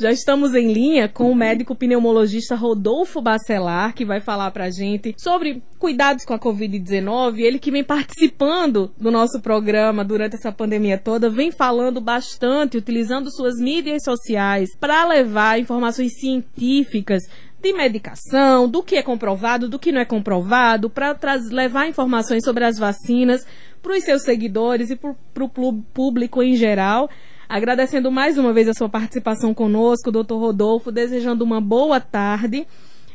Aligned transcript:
Já 0.00 0.12
estamos 0.12 0.54
em 0.54 0.72
linha 0.72 1.08
com 1.08 1.28
o 1.28 1.34
médico 1.34 1.74
pneumologista 1.74 2.54
Rodolfo 2.54 3.20
Bacelar, 3.20 3.92
que 3.92 4.04
vai 4.04 4.20
falar 4.20 4.52
para 4.52 4.66
a 4.66 4.70
gente 4.70 5.12
sobre 5.18 5.60
cuidados 5.76 6.24
com 6.24 6.32
a 6.32 6.38
Covid-19. 6.38 7.40
Ele 7.40 7.58
que 7.58 7.72
vem 7.72 7.82
participando 7.82 8.92
do 8.96 9.10
nosso 9.10 9.40
programa 9.40 10.04
durante 10.04 10.36
essa 10.36 10.52
pandemia 10.52 10.98
toda, 10.98 11.28
vem 11.28 11.50
falando 11.50 12.00
bastante, 12.00 12.76
utilizando 12.76 13.28
suas 13.28 13.56
mídias 13.56 14.04
sociais 14.04 14.70
para 14.78 15.04
levar 15.04 15.58
informações 15.58 16.12
científicas 16.20 17.24
de 17.60 17.72
medicação, 17.72 18.68
do 18.68 18.84
que 18.84 18.94
é 18.94 19.02
comprovado, 19.02 19.68
do 19.68 19.80
que 19.80 19.90
não 19.90 20.00
é 20.00 20.04
comprovado, 20.04 20.88
para 20.88 21.16
levar 21.50 21.88
informações 21.88 22.44
sobre 22.44 22.62
as 22.62 22.78
vacinas 22.78 23.44
para 23.82 23.96
os 23.96 24.04
seus 24.04 24.22
seguidores 24.22 24.90
e 24.90 24.96
para 24.96 25.16
o 25.42 25.82
público 25.92 26.40
em 26.40 26.54
geral. 26.54 27.10
Agradecendo 27.48 28.10
mais 28.10 28.36
uma 28.36 28.52
vez 28.52 28.68
a 28.68 28.74
sua 28.74 28.90
participação 28.90 29.54
conosco, 29.54 30.12
doutor 30.12 30.38
Rodolfo, 30.38 30.92
desejando 30.92 31.42
uma 31.42 31.62
boa 31.62 31.98
tarde. 31.98 32.66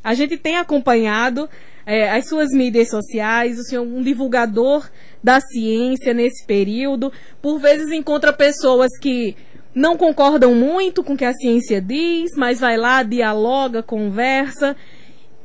A 0.03 0.15
gente 0.15 0.37
tem 0.37 0.57
acompanhado 0.57 1.47
é, 1.85 2.09
as 2.09 2.27
suas 2.27 2.49
mídias 2.49 2.89
sociais, 2.89 3.59
o 3.59 3.63
senhor 3.63 3.85
é 3.85 3.87
um 3.87 4.01
divulgador 4.01 4.89
da 5.23 5.39
ciência 5.39 6.15
nesse 6.15 6.47
período. 6.47 7.13
Por 7.43 7.59
vezes 7.59 7.91
encontra 7.91 8.33
pessoas 8.33 8.89
que 8.99 9.35
não 9.75 9.95
concordam 9.95 10.55
muito 10.55 11.03
com 11.03 11.13
o 11.13 11.17
que 11.17 11.25
a 11.25 11.33
ciência 11.33 11.79
diz, 11.79 12.31
mas 12.35 12.59
vai 12.59 12.75
lá, 12.75 13.03
dialoga, 13.03 13.83
conversa. 13.83 14.75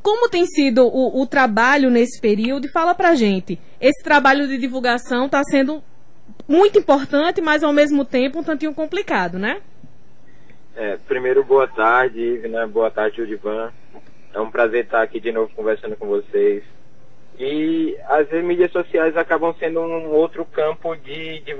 Como 0.03 0.31
tem 0.31 0.47
sido 0.47 0.87
o, 0.87 1.21
o 1.21 1.27
trabalho 1.27 1.91
nesse 1.91 2.19
período? 2.19 2.67
E 2.67 2.73
fala 2.73 2.95
pra 2.95 3.15
gente. 3.15 3.59
Esse 3.79 4.03
trabalho 4.03 4.49
de 4.49 4.57
divulgação 4.57 5.27
está 5.27 5.43
sendo 5.45 5.83
muito 6.47 6.79
importante, 6.79 7.41
mas 7.41 7.63
ao 7.63 7.73
mesmo 7.73 8.05
tempo 8.05 8.39
um 8.39 8.45
tantinho 8.45 8.75
complicado, 8.75 9.39
né? 9.39 9.61
É, 10.77 10.97
primeiro, 11.09 11.43
boa 11.43 11.67
tarde, 11.67 12.21
Ivna, 12.21 12.67
boa 12.67 12.91
tarde, 12.91 13.21
Udivan. 13.21 13.73
É 14.33 14.41
um 14.41 14.51
prazer 14.51 14.85
estar 14.85 15.03
aqui 15.03 15.19
de 15.19 15.33
novo 15.33 15.51
conversando 15.55 15.97
com 15.97 16.07
vocês. 16.07 16.63
E 17.39 17.97
as 18.09 18.31
mídias 18.45 18.71
sociais 18.71 19.17
acabam 19.17 19.55
sendo 19.59 19.81
um 19.81 20.11
outro 20.11 20.45
campo 20.45 20.95
de, 20.97 21.41
de, 21.41 21.57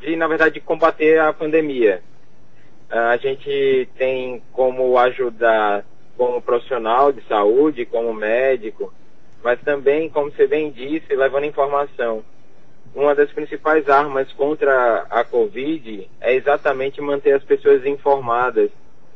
de 0.00 0.16
na 0.16 0.28
verdade, 0.28 0.54
de 0.54 0.60
combater 0.60 1.18
a 1.18 1.32
pandemia. 1.32 2.02
A 2.88 3.16
gente 3.16 3.88
tem 3.96 4.42
como 4.52 4.98
ajudar 4.98 5.84
como 6.16 6.42
profissional 6.42 7.10
de 7.10 7.26
saúde, 7.26 7.86
como 7.86 8.12
médico, 8.12 8.92
mas 9.42 9.60
também, 9.62 10.08
como 10.08 10.30
você 10.30 10.46
bem 10.46 10.70
disse, 10.70 11.14
levando 11.14 11.46
informação 11.46 12.22
uma 12.94 13.14
das 13.14 13.30
principais 13.32 13.88
armas 13.88 14.30
contra 14.32 15.06
a 15.08 15.24
Covid 15.24 16.08
é 16.20 16.34
exatamente 16.34 17.00
manter 17.00 17.32
as 17.32 17.42
pessoas 17.42 17.86
informadas, 17.86 18.70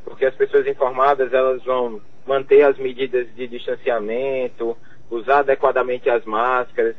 porque 0.04 0.24
as 0.24 0.34
pessoas 0.34 0.66
informadas 0.66 1.32
elas 1.32 1.62
vão 1.62 2.00
manter 2.26 2.62
as 2.62 2.78
medidas 2.78 3.26
de 3.34 3.46
distanciamento, 3.46 4.76
usar 5.10 5.40
adequadamente 5.40 6.08
as 6.08 6.24
máscaras, 6.24 6.96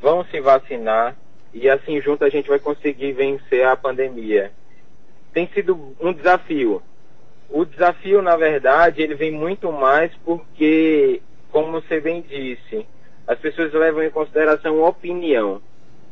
vão 0.00 0.24
se 0.24 0.40
vacinar 0.40 1.16
e 1.54 1.68
assim 1.68 2.00
junto 2.00 2.24
a 2.24 2.28
gente 2.28 2.48
vai 2.48 2.58
conseguir 2.58 3.12
vencer 3.12 3.64
a 3.64 3.76
pandemia. 3.76 4.52
Tem 5.32 5.48
sido 5.48 5.94
um 6.00 6.12
desafio. 6.12 6.82
O 7.48 7.64
desafio, 7.64 8.20
na 8.20 8.36
verdade, 8.36 9.00
ele 9.00 9.14
vem 9.14 9.30
muito 9.30 9.72
mais 9.72 10.12
porque, 10.24 11.22
como 11.50 11.72
você 11.72 12.00
bem 12.00 12.20
disse, 12.20 12.86
as 13.26 13.38
pessoas 13.38 13.72
levam 13.72 14.02
em 14.02 14.10
consideração 14.10 14.82
opinião. 14.82 15.62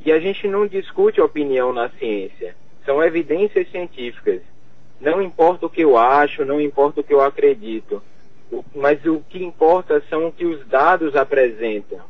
E 0.04 0.12
a 0.12 0.20
gente 0.20 0.46
não 0.46 0.66
discute 0.66 1.20
opinião 1.20 1.72
na 1.72 1.88
ciência. 1.90 2.54
São 2.84 3.02
evidências 3.02 3.68
científicas. 3.70 4.40
Não 5.00 5.20
importa 5.20 5.66
o 5.66 5.70
que 5.70 5.82
eu 5.82 5.96
acho, 5.96 6.44
não 6.44 6.60
importa 6.60 7.00
o 7.00 7.04
que 7.04 7.12
eu 7.12 7.20
acredito. 7.20 8.02
Mas 8.74 9.04
o 9.04 9.20
que 9.28 9.42
importa 9.42 10.02
são 10.08 10.28
o 10.28 10.32
que 10.32 10.44
os 10.44 10.66
dados 10.66 11.16
apresentam. 11.16 12.00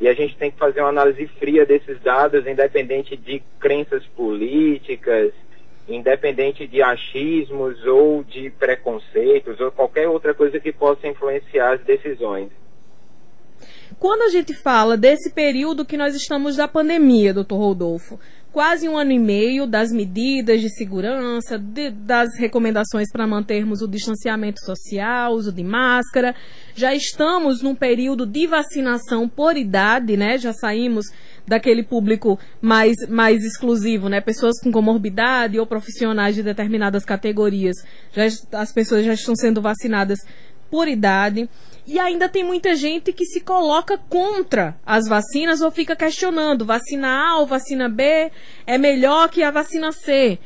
E 0.00 0.08
a 0.08 0.14
gente 0.14 0.36
tem 0.36 0.50
que 0.50 0.58
fazer 0.58 0.80
uma 0.80 0.88
análise 0.88 1.26
fria 1.38 1.64
desses 1.64 2.00
dados, 2.00 2.46
independente 2.46 3.16
de 3.16 3.42
crenças 3.60 4.04
políticas, 4.06 5.32
independente 5.88 6.66
de 6.66 6.82
achismos 6.82 7.84
ou 7.86 8.22
de 8.22 8.50
preconceitos 8.50 9.60
ou 9.60 9.70
qualquer 9.70 10.08
outra 10.08 10.34
coisa 10.34 10.58
que 10.60 10.72
possa 10.72 11.06
influenciar 11.06 11.74
as 11.74 11.80
decisões. 11.82 12.50
Quando 14.02 14.22
a 14.22 14.30
gente 14.30 14.52
fala 14.52 14.96
desse 14.96 15.30
período 15.30 15.84
que 15.84 15.96
nós 15.96 16.16
estamos 16.16 16.56
da 16.56 16.66
pandemia, 16.66 17.32
doutor 17.32 17.56
Rodolfo, 17.56 18.18
quase 18.50 18.88
um 18.88 18.98
ano 18.98 19.12
e 19.12 19.18
meio 19.18 19.64
das 19.64 19.92
medidas 19.92 20.60
de 20.60 20.68
segurança, 20.70 21.56
de, 21.56 21.90
das 21.90 22.36
recomendações 22.36 23.12
para 23.12 23.28
mantermos 23.28 23.80
o 23.80 23.86
distanciamento 23.86 24.58
social, 24.64 25.34
uso 25.34 25.52
de 25.52 25.62
máscara. 25.62 26.34
Já 26.74 26.92
estamos 26.92 27.62
num 27.62 27.76
período 27.76 28.26
de 28.26 28.44
vacinação 28.44 29.28
por 29.28 29.56
idade, 29.56 30.16
né? 30.16 30.36
Já 30.36 30.52
saímos 30.52 31.06
daquele 31.46 31.84
público 31.84 32.40
mais, 32.60 32.96
mais 33.08 33.44
exclusivo, 33.44 34.08
né? 34.08 34.20
Pessoas 34.20 34.60
com 34.60 34.72
comorbidade 34.72 35.60
ou 35.60 35.66
profissionais 35.66 36.34
de 36.34 36.42
determinadas 36.42 37.04
categorias. 37.04 37.76
Já, 38.12 38.24
as 38.58 38.72
pessoas 38.72 39.04
já 39.04 39.14
estão 39.14 39.36
sendo 39.36 39.62
vacinadas 39.62 40.18
por 40.72 40.88
idade. 40.88 41.50
E 41.86 41.98
ainda 41.98 42.30
tem 42.30 42.42
muita 42.42 42.74
gente 42.74 43.12
que 43.12 43.26
se 43.26 43.42
coloca 43.42 43.98
contra 44.08 44.74
as 44.86 45.06
vacinas 45.06 45.60
ou 45.60 45.70
fica 45.70 45.94
questionando: 45.94 46.64
vacina 46.64 47.08
A 47.08 47.38
ou 47.40 47.46
vacina 47.46 47.90
B 47.90 48.32
é 48.66 48.78
melhor 48.78 49.28
que 49.28 49.42
a 49.42 49.50
vacina 49.50 49.92
C. 49.92 50.38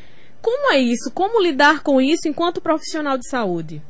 Como 0.43 0.73
é 0.73 0.79
isso? 0.79 1.13
Como 1.15 1.41
lidar 1.41 1.85
com 1.85 2.01
isso 2.01 2.27
enquanto 2.27 2.61
profissional 2.61 3.17
de 3.17 3.29
saúde? 3.29 3.81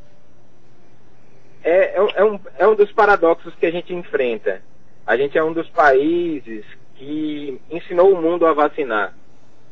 É, 1.64 1.98
é, 1.98 2.06
é, 2.16 2.24
um, 2.24 2.38
é 2.58 2.68
um 2.68 2.74
dos 2.74 2.92
paradoxos 2.92 3.54
que 3.54 3.64
a 3.64 3.70
gente 3.70 3.94
enfrenta. 3.94 4.60
A 5.06 5.16
gente 5.16 5.38
é 5.38 5.42
um 5.42 5.52
dos 5.52 5.68
países 5.70 6.64
que 6.96 7.58
ensinou 7.70 8.12
o 8.12 8.20
mundo 8.20 8.46
a 8.46 8.52
vacinar. 8.52 9.14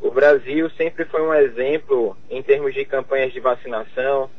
O 0.01 0.11
Brasil 0.11 0.71
sempre 0.71 1.05
foi 1.05 1.23
um 1.23 1.35
exemplo 1.35 2.17
em 2.31 2.43
termos 2.43 2.73
de 2.73 2.85
campanhas 2.85 3.33
de 3.33 3.41
vacinação, 3.41 4.31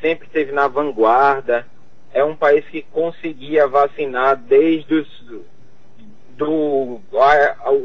sempre 0.00 0.26
esteve 0.26 0.52
na 0.52 0.68
vanguarda 0.68 1.66
é 2.12 2.24
um 2.24 2.34
país 2.34 2.64
que 2.66 2.82
conseguia 2.82 3.68
vacinar 3.68 4.36
desde 4.36 4.94
os, 4.94 5.24
do, 6.36 7.00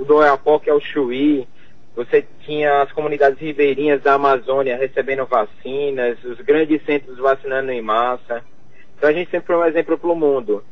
do 0.05 0.15
Oiapoque 0.15 0.69
ao 0.69 0.79
Chuí, 0.79 1.47
você 1.95 2.25
tinha 2.41 2.81
as 2.81 2.91
comunidades 2.91 3.39
ribeirinhas 3.39 4.01
da 4.01 4.15
Amazônia 4.15 4.77
recebendo 4.77 5.25
vacinas, 5.25 6.21
os 6.23 6.39
grandes 6.41 6.83
centros 6.85 7.17
vacinando 7.17 7.71
em 7.71 7.81
massa. 7.81 8.43
Então 8.97 9.09
a 9.09 9.13
gente 9.13 9.31
sempre 9.31 9.47
foi 9.47 9.55
um 9.57 9.65
exemplo 9.65 9.97
para 9.97 10.09
o 10.09 10.15
mundo. 10.15 10.63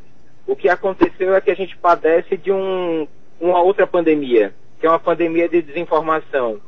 O 0.46 0.56
que 0.56 0.68
aconteceu 0.68 1.34
é 1.34 1.40
que 1.40 1.52
a 1.52 1.56
gente 1.56 1.78
padece 1.78 2.36
de 2.36 2.52
um, 2.52 3.08
uma 3.40 3.62
outra 3.62 3.88
pandemia, 3.88 4.54
que 4.80 4.86
é 4.86 4.90
uma 4.90 5.00
pandemia 5.00 5.48
de 5.48 5.62
desinformação. 5.62 6.60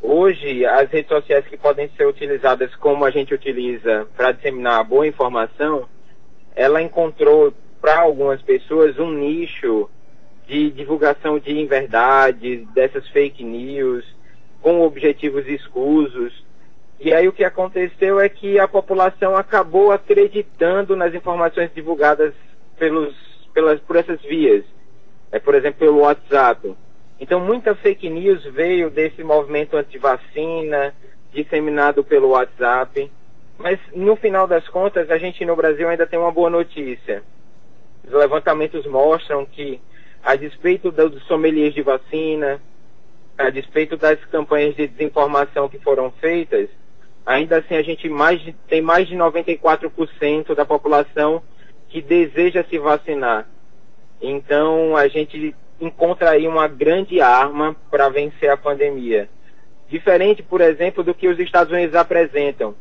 Hoje, 0.00 0.64
as 0.64 0.88
redes 0.90 1.08
sociais 1.08 1.46
que 1.46 1.56
podem 1.56 1.90
ser 1.96 2.06
utilizadas 2.06 2.74
como 2.76 3.04
a 3.04 3.10
gente 3.10 3.34
utiliza 3.34 4.06
para 4.16 4.32
disseminar 4.32 4.84
boa 4.84 5.06
informação, 5.06 5.88
ela 6.54 6.80
encontrou 6.80 7.52
para 7.80 8.00
algumas 8.00 8.40
pessoas 8.42 8.98
um 8.98 9.12
nicho 9.12 9.88
de 10.46 10.70
divulgação 10.70 11.38
de 11.38 11.58
inverdades, 11.58 12.66
dessas 12.72 13.06
fake 13.08 13.44
news, 13.44 14.04
com 14.62 14.80
objetivos 14.80 15.46
escusos. 15.46 16.44
E 16.98 17.12
aí 17.12 17.28
o 17.28 17.32
que 17.32 17.44
aconteceu 17.44 18.18
é 18.18 18.28
que 18.28 18.58
a 18.58 18.66
população 18.66 19.36
acabou 19.36 19.92
acreditando 19.92 20.96
nas 20.96 21.14
informações 21.14 21.70
divulgadas 21.74 22.32
pelos, 22.78 23.14
pelas, 23.52 23.78
por 23.80 23.96
essas 23.96 24.20
vias. 24.22 24.64
É, 25.30 25.38
por 25.38 25.54
exemplo, 25.54 25.80
pelo 25.80 26.00
WhatsApp. 26.00 26.74
Então 27.20 27.40
muita 27.40 27.74
fake 27.74 28.08
news 28.08 28.44
veio 28.44 28.90
desse 28.90 29.24
movimento 29.24 29.76
anti-vacina, 29.76 30.94
disseminado 31.32 32.04
pelo 32.04 32.28
WhatsApp. 32.28 33.10
Mas 33.58 33.78
no 33.92 34.14
final 34.14 34.46
das 34.46 34.68
contas, 34.68 35.10
a 35.10 35.18
gente 35.18 35.44
no 35.44 35.56
Brasil 35.56 35.88
ainda 35.88 36.06
tem 36.06 36.18
uma 36.18 36.30
boa 36.30 36.48
notícia. 36.48 37.22
Os 38.04 38.12
levantamentos 38.12 38.86
mostram 38.86 39.44
que, 39.44 39.80
a 40.22 40.36
despeito 40.36 40.92
dos 40.92 41.24
sommeliers 41.26 41.74
de 41.74 41.82
vacina, 41.82 42.62
a 43.36 43.50
despeito 43.50 43.96
das 43.96 44.24
campanhas 44.26 44.76
de 44.76 44.86
desinformação 44.86 45.68
que 45.68 45.78
foram 45.78 46.10
feitas, 46.12 46.68
ainda 47.26 47.58
assim 47.58 47.74
a 47.74 47.82
gente 47.82 48.08
mais 48.08 48.40
tem 48.68 48.80
mais 48.80 49.08
de 49.08 49.16
94% 49.16 50.54
da 50.54 50.64
população 50.64 51.42
que 51.88 52.00
deseja 52.00 52.64
se 52.64 52.78
vacinar. 52.78 53.46
Então 54.20 54.96
a 54.96 55.08
gente 55.08 55.54
encontra 55.80 56.30
aí 56.30 56.46
uma 56.46 56.68
grande 56.68 57.20
arma 57.20 57.76
para 57.90 58.08
vencer 58.08 58.50
a 58.50 58.56
pandemia. 58.56 59.28
Diferente, 59.88 60.42
por 60.42 60.60
exemplo, 60.60 61.02
do 61.02 61.14
que 61.14 61.28
os 61.28 61.38
Estados 61.38 61.72
Unidos 61.72 61.94
apresentam 61.94 62.74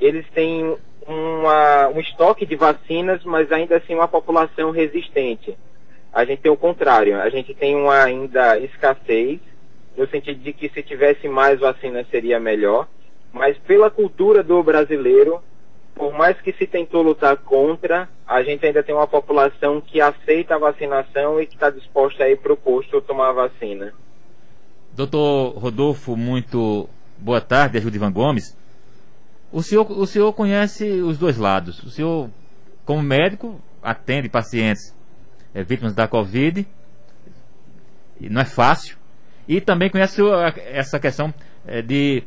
eles 0.00 0.26
têm 0.30 0.76
uma, 1.06 1.88
um 1.88 2.00
estoque 2.00 2.44
de 2.44 2.56
vacinas, 2.56 3.22
mas 3.24 3.50
ainda 3.52 3.76
assim 3.76 3.94
uma 3.94 4.08
população 4.08 4.70
resistente. 4.70 5.56
A 6.12 6.24
gente 6.24 6.40
tem 6.42 6.50
o 6.50 6.56
contrário, 6.56 7.20
a 7.20 7.28
gente 7.28 7.54
tem 7.54 7.74
uma 7.74 8.02
ainda 8.02 8.58
escassez, 8.58 9.40
no 9.96 10.06
sentido 10.08 10.40
de 10.40 10.52
que 10.52 10.68
se 10.68 10.82
tivesse 10.82 11.28
mais 11.28 11.60
vacinas 11.60 12.06
seria 12.10 12.38
melhor, 12.38 12.86
mas 13.32 13.56
pela 13.58 13.90
cultura 13.90 14.42
do 14.42 14.62
brasileiro, 14.62 15.42
por 15.96 16.12
mais 16.12 16.38
que 16.42 16.52
se 16.52 16.66
tentou 16.66 17.02
lutar 17.02 17.38
contra, 17.38 18.08
a 18.26 18.42
gente 18.42 18.64
ainda 18.64 18.82
tem 18.82 18.94
uma 18.94 19.06
população 19.06 19.80
que 19.80 19.98
aceita 20.00 20.54
a 20.54 20.58
vacinação 20.58 21.40
e 21.40 21.46
que 21.46 21.54
está 21.54 21.70
disposta 21.70 22.22
a 22.22 22.28
ir 22.28 22.36
para 22.36 22.52
o 22.52 22.56
posto 22.56 23.00
tomar 23.00 23.30
a 23.30 23.32
vacina. 23.32 23.92
Doutor 24.92 25.58
Rodolfo, 25.58 26.14
muito 26.14 26.88
boa 27.16 27.40
tarde, 27.40 27.78
ajuda 27.78 27.96
Ivan 27.96 28.12
Gomes. 28.12 28.56
O 29.50 29.62
senhor, 29.62 29.90
o 29.90 30.06
senhor 30.06 30.32
conhece 30.34 30.84
os 31.00 31.16
dois 31.16 31.38
lados. 31.38 31.82
O 31.82 31.90
senhor, 31.90 32.28
como 32.84 33.02
médico, 33.02 33.58
atende 33.82 34.28
pacientes 34.28 34.94
é, 35.54 35.62
vítimas 35.62 35.94
da 35.94 36.06
Covid. 36.06 36.66
E 38.20 38.28
não 38.28 38.42
é 38.42 38.44
fácil. 38.44 38.98
E 39.48 39.62
também 39.62 39.88
conhece 39.88 40.20
essa 40.66 40.98
questão 40.98 41.32
é, 41.66 41.80
de 41.80 42.22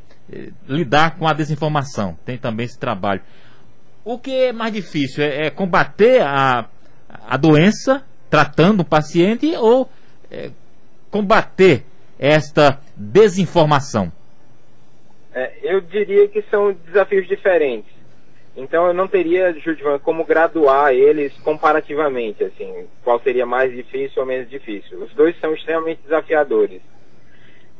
lidar 0.68 1.18
com 1.18 1.28
a 1.28 1.34
desinformação. 1.34 2.18
Tem 2.26 2.38
também 2.38 2.66
esse 2.66 2.80
trabalho. 2.80 3.22
O 4.04 4.18
que 4.18 4.32
é 4.32 4.54
mais 4.54 4.74
difícil 4.74 5.24
é, 5.24 5.48
é 5.48 5.50
combater 5.50 6.22
a, 6.22 6.68
a 7.10 7.38
doença 7.38 8.04
tratando 8.30 8.82
o 8.82 8.86
paciente 8.86 9.56
ou 9.56 9.90
é, 10.32 10.52
combater 11.10 11.84
esta 12.18 12.80
desinformação? 12.96 14.12
É, 15.34 15.52
eu 15.64 15.82
diria 15.82 16.28
que 16.28 16.42
são 16.44 16.74
desafios 16.86 17.28
diferentes. 17.28 17.92
Então 18.56 18.88
eu 18.88 18.94
não 18.94 19.08
teria, 19.08 19.54
Judivan, 19.54 20.00
como 20.00 20.26
graduar 20.26 20.94
eles 20.94 21.34
comparativamente, 21.40 22.44
assim, 22.44 22.88
qual 23.04 23.20
seria 23.22 23.46
mais 23.46 23.74
difícil 23.74 24.22
ou 24.22 24.26
menos 24.26 24.50
difícil. 24.50 25.02
Os 25.04 25.14
dois 25.14 25.40
são 25.40 25.54
extremamente 25.54 26.02
desafiadores. 26.04 26.82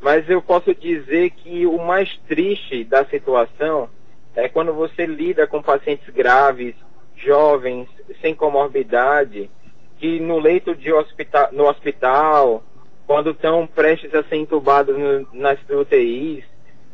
Mas 0.00 0.28
eu 0.30 0.40
posso 0.40 0.74
dizer 0.74 1.30
que 1.30 1.66
o 1.66 1.76
mais 1.78 2.16
triste 2.26 2.84
da 2.84 3.04
situação 3.04 3.90
é 4.34 4.48
quando 4.48 4.72
você 4.72 5.06
lida 5.06 5.46
com 5.46 5.62
pacientes 5.62 6.08
graves, 6.10 6.74
jovens, 7.16 7.88
sem 8.20 8.34
comorbidade, 8.34 9.50
que 9.98 10.18
no 10.20 10.38
leito 10.38 10.74
de 10.74 10.92
hospital, 10.92 11.48
no 11.52 11.68
hospital, 11.68 12.62
quando 13.06 13.30
estão 13.30 13.66
prestes 13.66 14.14
a 14.14 14.22
ser 14.22 14.36
entubados 14.36 14.96
no, 14.96 15.28
nas 15.32 15.58
UTIs, 15.68 16.44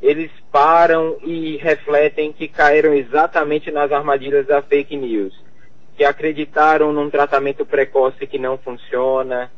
eles 0.02 0.30
param 0.50 1.16
e 1.22 1.56
refletem 1.56 2.32
que 2.32 2.48
caíram 2.48 2.92
exatamente 2.92 3.70
nas 3.70 3.92
armadilhas 3.92 4.46
da 4.46 4.60
fake 4.60 4.96
news, 4.96 5.34
que 5.96 6.04
acreditaram 6.04 6.92
num 6.92 7.08
tratamento 7.08 7.64
precoce 7.64 8.26
que 8.26 8.38
não 8.38 8.58
funciona, 8.58 9.50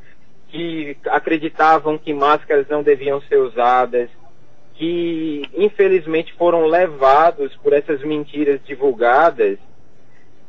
que 0.49 0.97
acreditavam 1.07 1.99
que 1.99 2.13
máscaras 2.13 2.69
não 2.69 2.83
deviam 2.83 3.21
ser 3.23 3.37
usadas, 3.39 4.09
que 4.79 5.43
infelizmente 5.57 6.33
foram 6.35 6.65
levados 6.67 7.55
por 7.57 7.73
essas 7.73 8.01
mentiras 8.03 8.61
divulgadas 8.65 9.59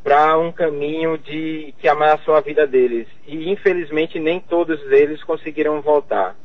para 0.04 0.38
um 0.38 0.52
caminho 0.52 1.18
de 1.18 1.74
que 1.80 1.88
ameaçou 1.88 2.36
a 2.36 2.42
vida 2.42 2.68
deles. 2.68 3.08
E 3.28 3.50
infelizmente 3.52 4.20
nem 4.20 4.40
todos 4.40 4.80
eles 4.92 5.24
conseguiram 5.24 5.82
voltar. 5.82 6.36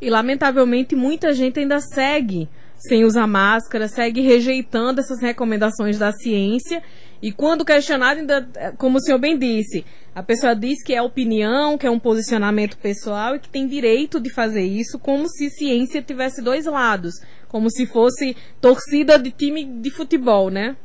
E 0.00 0.08
lamentavelmente 0.08 0.94
muita 0.94 1.32
gente 1.34 1.58
ainda 1.58 1.80
segue 1.80 2.48
sem 2.76 3.04
usar 3.04 3.26
máscara, 3.26 3.88
segue 3.88 4.20
rejeitando 4.20 5.00
essas 5.00 5.20
recomendações 5.20 5.98
da 5.98 6.12
ciência. 6.12 6.80
E 7.22 7.30
quando 7.30 7.64
questionado, 7.64 8.20
ainda, 8.20 8.74
como 8.76 8.98
o 8.98 9.00
senhor 9.00 9.18
bem 9.18 9.38
disse, 9.38 9.86
a 10.12 10.22
pessoa 10.22 10.54
diz 10.56 10.82
que 10.82 10.92
é 10.92 11.00
opinião, 11.00 11.78
que 11.78 11.86
é 11.86 11.90
um 11.90 11.98
posicionamento 11.98 12.76
pessoal 12.76 13.36
e 13.36 13.38
que 13.38 13.48
tem 13.48 13.66
direito 13.66 14.20
de 14.20 14.34
fazer 14.34 14.64
isso, 14.64 14.98
como 14.98 15.28
se 15.28 15.48
ciência 15.50 16.02
tivesse 16.02 16.42
dois 16.42 16.66
lados, 16.66 17.14
como 17.48 17.70
se 17.70 17.86
fosse 17.86 18.36
torcida 18.60 19.18
de 19.18 19.30
time 19.30 19.64
de 19.64 19.90
futebol, 19.90 20.50
né? 20.50 20.76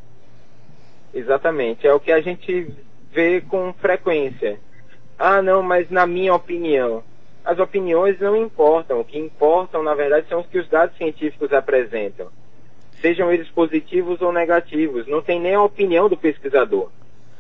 Exatamente, 1.14 1.88
é 1.88 1.94
o 1.94 2.00
que 2.00 2.12
a 2.12 2.22
gente 2.22 2.72
vê 3.12 3.42
com 3.42 3.74
frequência. 3.74 4.60
Ah, 5.18 5.42
não, 5.42 5.64
mas 5.64 5.90
na 5.90 6.06
minha 6.06 6.36
opinião 6.36 7.04
as 7.48 7.58
opiniões 7.60 8.20
não 8.20 8.36
importam. 8.36 9.00
O 9.00 9.06
que 9.06 9.18
importam, 9.18 9.82
na 9.82 9.96
verdade, 9.96 10.28
são 10.28 10.42
os 10.42 10.48
que 10.48 10.60
os 10.60 10.68
dados 10.68 10.98
científicos 10.98 11.54
apresentam. 11.54 12.28
Sejam 13.02 13.32
eles 13.32 13.48
positivos 13.50 14.22
ou 14.22 14.32
negativos. 14.32 15.08
Não 15.08 15.22
tem 15.22 15.40
nem 15.40 15.56
a 15.56 15.64
opinião 15.64 16.10
do 16.10 16.18
pesquisador. 16.18 16.90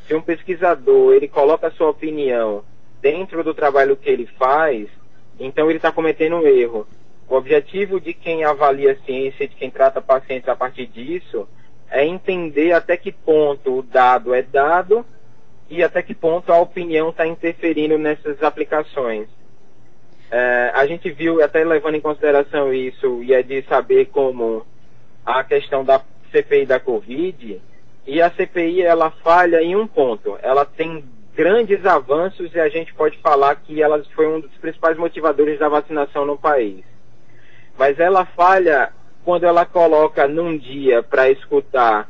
Se 0.07 0.15
um 0.15 0.21
pesquisador 0.21 1.13
ele 1.13 1.27
coloca 1.27 1.67
a 1.67 1.71
sua 1.71 1.89
opinião 1.89 2.63
dentro 3.01 3.43
do 3.43 3.53
trabalho 3.53 3.97
que 3.97 4.09
ele 4.09 4.25
faz, 4.37 4.87
então 5.39 5.69
ele 5.69 5.77
está 5.77 5.91
cometendo 5.91 6.37
um 6.37 6.47
erro. 6.47 6.87
O 7.29 7.35
objetivo 7.35 7.99
de 7.99 8.13
quem 8.13 8.43
avalia 8.43 8.93
a 8.93 9.05
ciência, 9.05 9.47
de 9.47 9.55
quem 9.55 9.69
trata 9.69 10.01
pacientes 10.01 10.47
a 10.47 10.55
partir 10.55 10.87
disso, 10.87 11.47
é 11.89 12.05
entender 12.05 12.71
até 12.71 12.95
que 12.95 13.11
ponto 13.11 13.79
o 13.79 13.81
dado 13.81 14.33
é 14.33 14.41
dado 14.41 15.05
e 15.69 15.83
até 15.83 16.01
que 16.01 16.15
ponto 16.15 16.51
a 16.51 16.59
opinião 16.59 17.09
está 17.09 17.27
interferindo 17.27 17.97
nessas 17.97 18.41
aplicações. 18.41 19.27
É, 20.31 20.71
a 20.73 20.85
gente 20.85 21.09
viu, 21.09 21.41
até 21.41 21.63
levando 21.63 21.95
em 21.95 22.01
consideração 22.01 22.73
isso, 22.73 23.23
e 23.23 23.33
é 23.33 23.41
de 23.41 23.61
saber 23.63 24.05
como 24.07 24.65
a 25.27 25.43
questão 25.43 25.83
da 25.83 26.01
CPI 26.31 26.65
da 26.65 26.79
Covid, 26.79 27.61
e 28.05 28.21
a 28.21 28.31
CPI 28.31 28.81
ela 28.81 29.11
falha 29.11 29.61
em 29.61 29.75
um 29.75 29.85
ponto. 29.85 30.39
Ela 30.41 30.63
tem 30.63 31.03
grandes 31.35 31.85
avanços 31.85 32.55
e 32.55 32.59
a 32.59 32.69
gente 32.69 32.93
pode 32.93 33.17
falar 33.17 33.57
que 33.57 33.81
ela 33.81 34.01
foi 34.15 34.25
um 34.25 34.39
dos 34.39 34.53
principais 34.53 34.97
motivadores 34.97 35.59
da 35.59 35.67
vacinação 35.67 36.25
no 36.25 36.37
país. 36.37 36.85
Mas 37.77 37.99
ela 37.99 38.25
falha 38.25 38.93
quando 39.25 39.43
ela 39.43 39.65
coloca 39.65 40.25
num 40.29 40.57
dia 40.57 41.03
para 41.03 41.29
escutar 41.29 42.09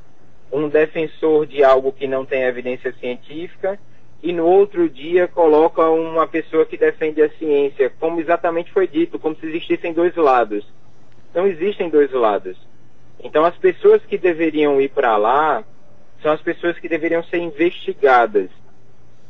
um 0.52 0.69
defensor 0.69 1.48
de 1.48 1.64
algo 1.64 1.92
que 1.92 2.08
não 2.08 2.24
tem 2.24 2.44
evidência 2.44 2.94
científica 3.00 3.80
e 4.22 4.31
no 4.31 4.46
outro 4.46 4.88
dia 4.88 5.28
coloca 5.28 5.90
uma 5.90 6.28
pessoa 6.28 6.68
que 6.68 6.78
defende 6.78 7.22
a 7.24 7.30
ciência, 7.31 7.92
como 8.00 8.22
exatamente 8.22 8.72
foi 8.72 8.88
dito, 8.88 9.18
como 9.18 9.36
se 9.36 9.48
existissem 9.48 9.92
dois 9.92 10.16
lados. 10.16 10.64
Não 11.34 11.48
existem 11.48 11.90
dois 11.90 12.12
lados. 12.12 12.67
Então 13.24 13.46
as 13.46 13.56
pessoas 13.58 14.02
que 14.06 14.18
deveriam 14.18 14.80
ir 14.80 14.90
para 14.90 15.18
lá 15.18 15.64
são 16.22 16.31
as 16.31 16.42
pessoas 16.42 16.78
que 16.80 16.90
deveriam 16.90 17.24
ser 17.24 17.38
investigadas. 17.38 18.50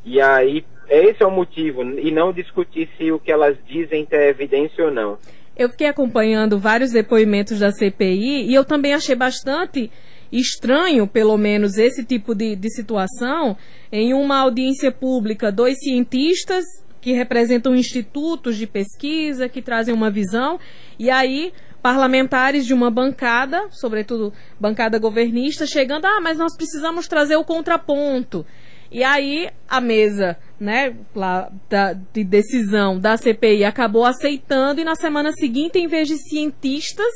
E 0.05 0.21
aí, 0.21 0.65
esse 0.89 1.21
é 1.21 1.25
o 1.25 1.31
motivo, 1.31 1.83
e 1.83 2.11
não 2.11 2.31
discutir 2.31 2.89
se 2.97 3.11
o 3.11 3.19
que 3.19 3.31
elas 3.31 3.57
dizem 3.67 4.05
tem 4.05 4.19
evidência 4.21 4.85
ou 4.85 4.91
não. 4.91 5.17
Eu 5.55 5.69
fiquei 5.69 5.87
acompanhando 5.87 6.59
vários 6.59 6.91
depoimentos 6.91 7.59
da 7.59 7.71
CPI 7.71 8.47
e 8.47 8.53
eu 8.53 8.63
também 8.63 8.93
achei 8.93 9.15
bastante 9.15 9.91
estranho, 10.31 11.07
pelo 11.07 11.37
menos, 11.37 11.77
esse 11.77 12.05
tipo 12.05 12.35
de, 12.35 12.55
de 12.55 12.69
situação 12.69 13.57
em 13.91 14.13
uma 14.13 14.39
audiência 14.39 14.91
pública, 14.91 15.51
dois 15.51 15.77
cientistas 15.79 16.63
que 17.01 17.11
representam 17.13 17.75
institutos 17.75 18.55
de 18.55 18.67
pesquisa, 18.67 19.47
que 19.49 19.61
trazem 19.61 19.93
uma 19.93 20.11
visão, 20.11 20.59
e 20.99 21.09
aí 21.09 21.53
parlamentares 21.87 22.65
de 22.65 22.73
uma 22.73 22.91
bancada, 22.91 23.67
sobretudo 23.71 24.33
bancada 24.59 24.99
governista, 24.99 25.65
chegando, 25.65 26.03
ah, 26.03 26.19
mas 26.19 26.37
nós 26.37 26.53
precisamos 26.53 27.07
trazer 27.07 27.37
o 27.37 27.45
contraponto. 27.45 28.45
E 28.91 29.05
aí 29.05 29.49
a 29.69 29.79
mesa, 29.79 30.37
né, 30.59 30.93
lá, 31.15 31.49
da, 31.69 31.93
de 31.93 32.25
decisão 32.25 32.99
da 32.99 33.15
CPI 33.15 33.63
acabou 33.63 34.03
aceitando 34.03 34.81
e 34.81 34.83
na 34.83 34.95
semana 34.95 35.31
seguinte, 35.31 35.79
em 35.79 35.87
vez 35.87 36.09
de 36.09 36.17
cientistas, 36.17 37.13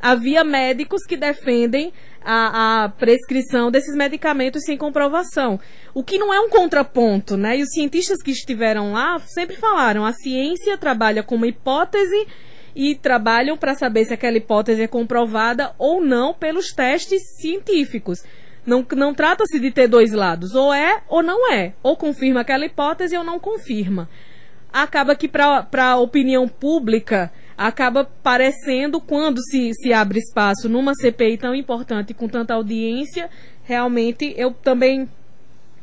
havia 0.00 0.44
médicos 0.44 1.02
que 1.04 1.16
defendem 1.16 1.92
a, 2.24 2.84
a, 2.84 2.88
prescrição 2.88 3.72
desses 3.72 3.96
medicamentos 3.96 4.62
sem 4.62 4.78
comprovação. 4.78 5.58
O 5.92 6.04
que 6.04 6.16
não 6.16 6.32
é 6.32 6.38
um 6.38 6.48
contraponto, 6.48 7.36
né? 7.36 7.58
E 7.58 7.62
os 7.62 7.70
cientistas 7.70 8.22
que 8.22 8.30
estiveram 8.30 8.92
lá 8.92 9.18
sempre 9.18 9.56
falaram: 9.56 10.04
a 10.04 10.12
ciência 10.12 10.78
trabalha 10.78 11.24
com 11.24 11.34
uma 11.34 11.48
hipótese 11.48 12.28
e 12.76 12.94
trabalham 12.94 13.56
para 13.56 13.74
saber 13.74 14.04
se 14.04 14.12
aquela 14.12 14.36
hipótese 14.36 14.82
é 14.82 14.86
comprovada 14.86 15.72
ou 15.78 16.04
não 16.04 16.34
pelos 16.34 16.66
testes 16.74 17.22
científicos. 17.40 18.22
Não, 18.66 18.84
não 18.94 19.14
trata-se 19.14 19.58
de 19.58 19.70
ter 19.70 19.88
dois 19.88 20.12
lados, 20.12 20.54
ou 20.54 20.74
é 20.74 21.00
ou 21.08 21.22
não 21.22 21.50
é, 21.50 21.72
ou 21.82 21.96
confirma 21.96 22.42
aquela 22.42 22.66
hipótese 22.66 23.16
ou 23.16 23.24
não 23.24 23.40
confirma. 23.40 24.10
Acaba 24.70 25.16
que 25.16 25.26
para 25.26 25.66
a 25.84 25.96
opinião 25.96 26.46
pública 26.46 27.32
acaba 27.56 28.04
parecendo, 28.22 29.00
quando 29.00 29.40
se, 29.50 29.72
se 29.72 29.90
abre 29.94 30.18
espaço 30.18 30.68
numa 30.68 30.94
CPI 30.94 31.38
tão 31.38 31.54
importante 31.54 32.12
com 32.12 32.28
tanta 32.28 32.52
audiência, 32.52 33.30
realmente 33.64 34.34
eu 34.36 34.52
também 34.52 35.08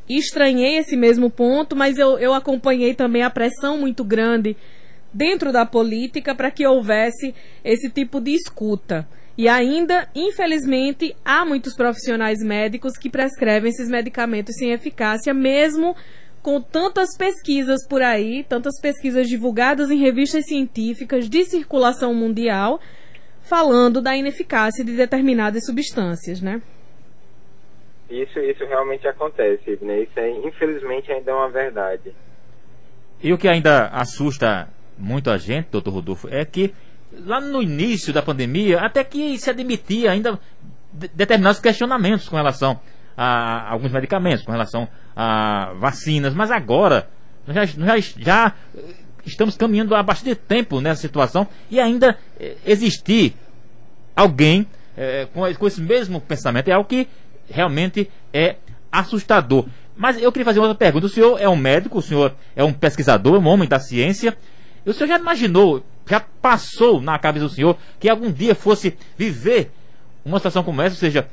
estranhei 0.08 0.78
esse 0.78 0.96
mesmo 0.96 1.32
ponto, 1.32 1.76
mas 1.76 1.98
eu, 1.98 2.20
eu 2.20 2.36
acompanhei 2.36 2.94
também 2.94 3.24
a 3.24 3.32
pressão 3.32 3.80
muito 3.80 4.04
grande 4.04 4.56
dentro 5.13 5.51
da 5.51 5.65
política 5.65 6.34
para 6.34 6.51
que 6.51 6.65
houvesse 6.65 7.36
esse 7.63 7.89
tipo 7.89 8.20
de 8.20 8.32
escuta. 8.32 9.08
E 9.38 9.48
ainda, 9.48 10.08
infelizmente, 10.13 11.15
há 11.25 11.43
muitos 11.43 11.75
profissionais 11.75 12.39
médicos 12.43 12.98
que 12.98 13.10
prescrevem 13.10 13.70
esses 13.70 13.89
medicamentos 13.89 14.55
sem 14.55 14.72
eficácia, 14.72 15.34
mesmo 15.34 15.96
com 16.41 16.62
tantas 16.62 17.17
pesquisas 17.17 17.88
por 17.88 18.01
aí, 18.01 18.43
tantas 18.43 18.79
pesquisas 18.79 19.27
divulgadas 19.27 19.89
em 19.89 19.98
revistas 19.98 20.46
científicas 20.46 21.29
de 21.29 21.46
circulação 21.46 22.13
mundial, 22.13 22.79
falando 23.41 24.01
da 24.01 24.15
ineficácia 24.15 24.84
de 24.84 24.96
determinadas 24.96 25.65
substâncias, 25.65 26.41
né? 26.41 26.62
Isso, 28.10 28.39
isso 28.39 28.65
realmente 28.65 29.08
acontece, 29.08 29.79
né? 29.82 30.01
Isso 30.01 30.20
é, 30.20 30.29
infelizmente 30.29 31.12
ainda 31.12 31.32
é 31.32 31.34
uma 31.34 31.50
verdade. 31.50 32.13
E 33.24 33.34
o 33.34 33.38
que 33.38 33.48
ainda 33.48 33.88
assusta 33.88 34.67
muito 34.98 35.30
a 35.30 35.38
gente, 35.38 35.68
doutor 35.72 35.92
Rodolfo, 35.92 36.28
é 36.30 36.46
que 36.46 36.74
lá 37.26 37.40
no 37.40 37.62
início 37.62 38.12
da 38.14 38.22
pandemia, 38.22 38.80
até 38.80 39.04
que 39.04 39.38
se 39.38 39.50
admitia 39.50 40.12
ainda 40.12 40.40
determinados 41.14 41.60
questionamentos 41.60 42.28
com 42.28 42.36
relação 42.36 42.80
a 43.16 43.72
alguns 43.72 43.92
medicamentos, 43.92 44.44
com 44.44 44.52
relação 44.52 44.88
a 45.16 45.74
vacinas, 45.80 46.34
mas 46.34 46.52
agora 46.52 47.08
já, 47.48 47.66
já, 47.66 47.98
já 48.18 48.54
estamos 49.26 49.56
caminhando 49.56 49.96
há 49.96 50.02
bastante 50.02 50.36
tempo 50.36 50.82
nessa 50.82 51.02
situação 51.02 51.48
e 51.70 51.80
ainda 51.80 52.18
eh, 52.40 52.56
existir 52.66 53.36
alguém 54.16 54.68
eh, 54.98 55.28
com, 55.34 55.42
com 55.56 55.68
esse 55.68 55.82
mesmo 55.82 56.20
pensamento 56.22 56.68
é 56.68 56.72
algo 56.72 56.88
que 56.88 57.08
realmente 57.50 58.10
é 58.34 58.56
assustador. 58.92 59.66
Mas 59.96 60.22
eu 60.22 60.32
queria 60.32 60.46
fazer 60.46 60.60
outra 60.60 60.76
pergunta. 60.76 61.06
O 61.06 61.10
senhor 61.10 61.40
é 61.40 61.48
um 61.48 61.56
médico, 61.56 62.00
o 62.00 62.02
senhor 62.02 62.36
é 62.56 62.64
um 62.64 62.74
pesquisador, 62.74 63.40
um 63.40 63.48
homem 63.48 63.68
da 63.68 63.80
ciência. 63.80 64.36
O 64.86 64.94
senhor 64.94 65.08
já 65.08 65.18
imaginou, 65.18 65.84
já 66.08 66.20
passou 66.20 67.02
na 67.02 67.18
cabeça 67.18 67.46
do 67.46 67.54
senhor 67.54 67.78
que 68.00 68.10
algum 68.10 68.32
dia 68.32 68.54
fosse 68.54 68.98
viver 69.18 69.72
uma 70.25 70.40
situação 70.40 70.63
como 70.63 70.82
essa, 70.82 70.96
ou 70.96 71.00
seja, 71.00 71.28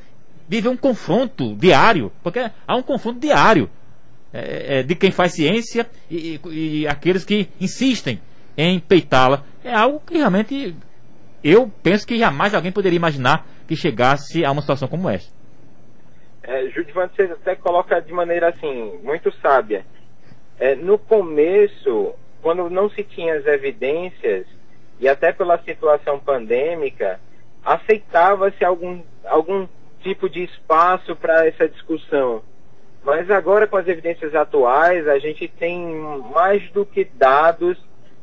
viver 0.48 0.68
um 0.68 0.76
confronto 0.76 1.54
diário, 1.54 2.12
porque 2.22 2.50
há 2.66 2.76
um 2.76 2.82
confronto 2.82 3.20
diário 3.20 3.68
é, 4.32 4.78
é, 4.78 4.82
de 4.82 4.94
quem 4.94 5.10
faz 5.10 5.32
ciência 5.32 5.88
e, 6.10 6.40
e, 6.44 6.80
e 6.80 6.88
aqueles 6.88 7.24
que 7.24 7.48
insistem 7.60 8.20
em 8.56 8.78
peitá-la. 8.78 9.44
É 9.64 9.74
algo 9.74 10.00
que 10.00 10.16
realmente 10.16 10.74
eu 11.42 11.70
penso 11.82 12.06
que 12.06 12.18
jamais 12.18 12.54
alguém 12.54 12.72
poderia 12.72 12.96
imaginar 12.96 13.46
que 13.66 13.76
chegasse 13.76 14.44
a 14.44 14.50
uma 14.50 14.60
situação 14.60 14.88
como 14.88 15.08
essa. 15.08 15.30
É, 16.42 16.68
Judivan, 16.70 17.08
você 17.08 17.22
até 17.22 17.54
coloca 17.54 18.00
de 18.00 18.12
maneira 18.12 18.48
assim, 18.48 18.98
muito 19.02 19.32
sábia. 19.40 19.84
É, 20.58 20.74
no 20.74 20.98
começo, 20.98 22.12
quando 22.42 22.68
não 22.70 22.88
se 22.90 23.02
tinha 23.02 23.34
as 23.34 23.46
evidências, 23.46 24.46
e 24.98 25.08
até 25.08 25.32
pela 25.32 25.58
situação 25.62 26.18
pandêmica, 26.18 27.20
aceitava-se 27.64 28.64
algum, 28.64 29.02
algum 29.24 29.66
tipo 30.02 30.28
de 30.28 30.44
espaço 30.44 31.16
para 31.16 31.46
essa 31.46 31.68
discussão. 31.68 32.42
Mas 33.02 33.30
agora, 33.30 33.66
com 33.66 33.76
as 33.76 33.88
evidências 33.88 34.34
atuais, 34.34 35.08
a 35.08 35.18
gente 35.18 35.48
tem 35.48 35.96
mais 36.32 36.70
do 36.70 36.84
que 36.84 37.04
dados 37.04 37.78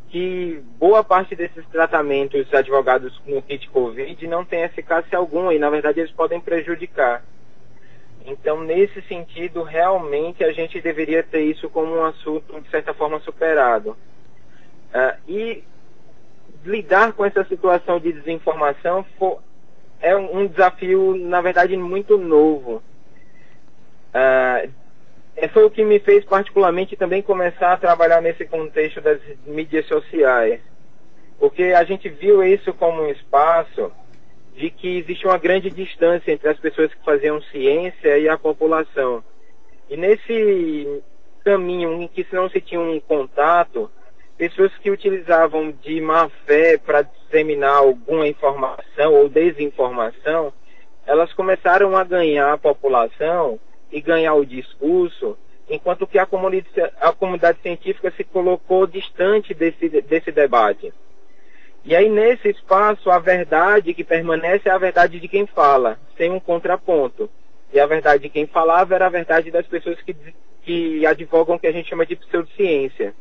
que 0.09 0.61
boa 0.77 1.03
parte 1.03 1.35
desses 1.35 1.65
tratamentos 1.67 2.51
advogados 2.53 3.19
no 3.25 3.41
kit 3.41 3.69
Covid 3.69 4.25
não 4.27 4.45
tem 4.45 4.61
eficácia 4.61 5.17
alguma 5.17 5.53
e, 5.53 5.59
na 5.59 5.69
verdade, 5.69 5.99
eles 5.99 6.11
podem 6.11 6.39
prejudicar. 6.39 7.23
Então, 8.27 8.61
nesse 8.61 9.01
sentido, 9.03 9.63
realmente 9.63 10.43
a 10.43 10.51
gente 10.51 10.81
deveria 10.81 11.23
ter 11.23 11.43
isso 11.43 11.69
como 11.69 11.95
um 11.95 12.03
assunto, 12.03 12.59
de 12.59 12.69
certa 12.69 12.93
forma, 12.93 13.21
superado. 13.21 13.91
Uh, 14.93 15.17
e 15.29 15.63
lidar 16.65 17.13
com 17.13 17.23
essa 17.23 17.45
situação 17.45 18.01
de 18.01 18.11
desinformação 18.11 19.05
for, 19.17 19.41
é 20.01 20.13
um, 20.13 20.45
desafio, 20.45 21.15
na 21.15 21.39
verdade, 21.39 21.77
muito 21.77 22.17
novo. 22.17 22.83
Uh, 24.13 24.69
foi 25.53 25.63
o 25.63 25.71
que 25.71 25.85
me 25.85 25.97
fez 25.99 26.25
particularmente 26.25 26.97
também 26.97 27.21
começar 27.21 27.71
a 27.71 27.77
trabalhar 27.77 28.21
nesse 28.21 28.45
contexto 28.45 28.99
das 28.99 29.21
mídias 29.45 29.85
sociais. 29.85 30.59
Porque 31.39 31.63
a 31.63 31.83
gente 31.85 32.09
viu 32.09 32.43
isso 32.43 32.73
como 32.73 33.03
um 33.03 33.09
espaço 33.09 33.89
de 34.57 34.71
que 34.71 34.97
existe 34.97 35.25
uma 35.27 35.37
grande 35.37 35.69
distância 35.69 36.31
entre 36.31 36.49
as 36.49 36.59
pessoas 36.59 36.91
que 36.91 37.05
faziam 37.05 37.39
ciência 37.43 38.17
e 38.17 38.27
a 38.27 38.37
população. 38.37 39.23
E 39.87 39.95
nesse 39.95 41.03
caminho 41.45 42.01
em 42.01 42.07
que 42.07 42.25
não 42.33 42.49
se 42.49 42.59
tinha 42.59 42.81
um 42.81 42.99
contato, 42.99 43.89
pessoas 44.35 44.75
que 44.79 44.89
utilizavam 44.89 45.71
de 45.71 46.01
má 46.01 46.27
fé 46.45 46.77
para 46.77 47.03
disseminar 47.03 47.77
alguma 47.77 48.27
informação 48.27 49.13
ou 49.13 49.29
desinformação, 49.29 50.51
elas 51.05 51.31
começaram 51.33 51.95
a 51.95 52.03
ganhar 52.03 52.51
a 52.51 52.57
população 52.57 53.59
e 53.91 54.01
ganhar 54.01 54.33
o 54.33 54.45
discurso, 54.45 55.37
enquanto 55.69 56.07
que 56.07 56.17
a 56.17 56.25
comunidade, 56.25 56.91
a 56.99 57.13
comunidade 57.13 57.59
científica 57.61 58.11
se 58.11 58.23
colocou 58.23 58.87
distante 58.87 59.53
desse, 59.53 59.87
desse 59.87 60.31
debate. 60.31 60.91
E 61.87 61.95
aí, 61.95 62.09
nesse 62.09 62.49
espaço, 62.49 63.09
a 63.09 63.17
verdade 63.17 63.93
que 63.93 64.03
permanece 64.03 64.67
é 64.67 64.71
a 64.73 64.77
verdade 64.77 65.21
de 65.21 65.27
quem 65.29 65.47
fala, 65.47 65.97
sem 66.17 66.29
um 66.29 66.37
contraponto. 66.37 67.29
E 67.71 67.79
a 67.79 67.85
verdade 67.85 68.23
de 68.23 68.29
quem 68.29 68.45
falava 68.45 68.93
era 68.93 69.05
a 69.05 69.09
verdade 69.09 69.49
das 69.49 69.65
pessoas 69.65 69.97
que, 70.01 70.13
que 70.63 71.05
advogam 71.05 71.57
que 71.57 71.65
a 71.65 71.71
gente 71.71 71.87
chama 71.87 72.05
de 72.05 72.17
pseudociência. 72.17 73.15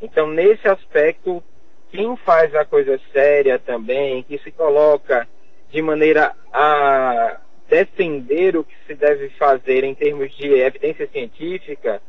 Então, 0.00 0.26
nesse 0.28 0.66
aspecto, 0.66 1.44
quem 1.90 2.16
faz 2.16 2.54
a 2.54 2.64
coisa 2.64 2.98
séria 3.12 3.58
também, 3.58 4.22
que 4.22 4.38
se 4.38 4.50
coloca 4.50 5.28
de 5.70 5.82
maneira 5.82 6.34
a 6.54 7.38
defender 7.68 8.56
o 8.56 8.64
que 8.64 8.76
se 8.86 8.94
deve 8.94 9.28
fazer 9.28 9.84
em 9.84 9.94
termos 9.94 10.34
de 10.34 10.54
evidência 10.54 11.06
científica, 11.08 12.00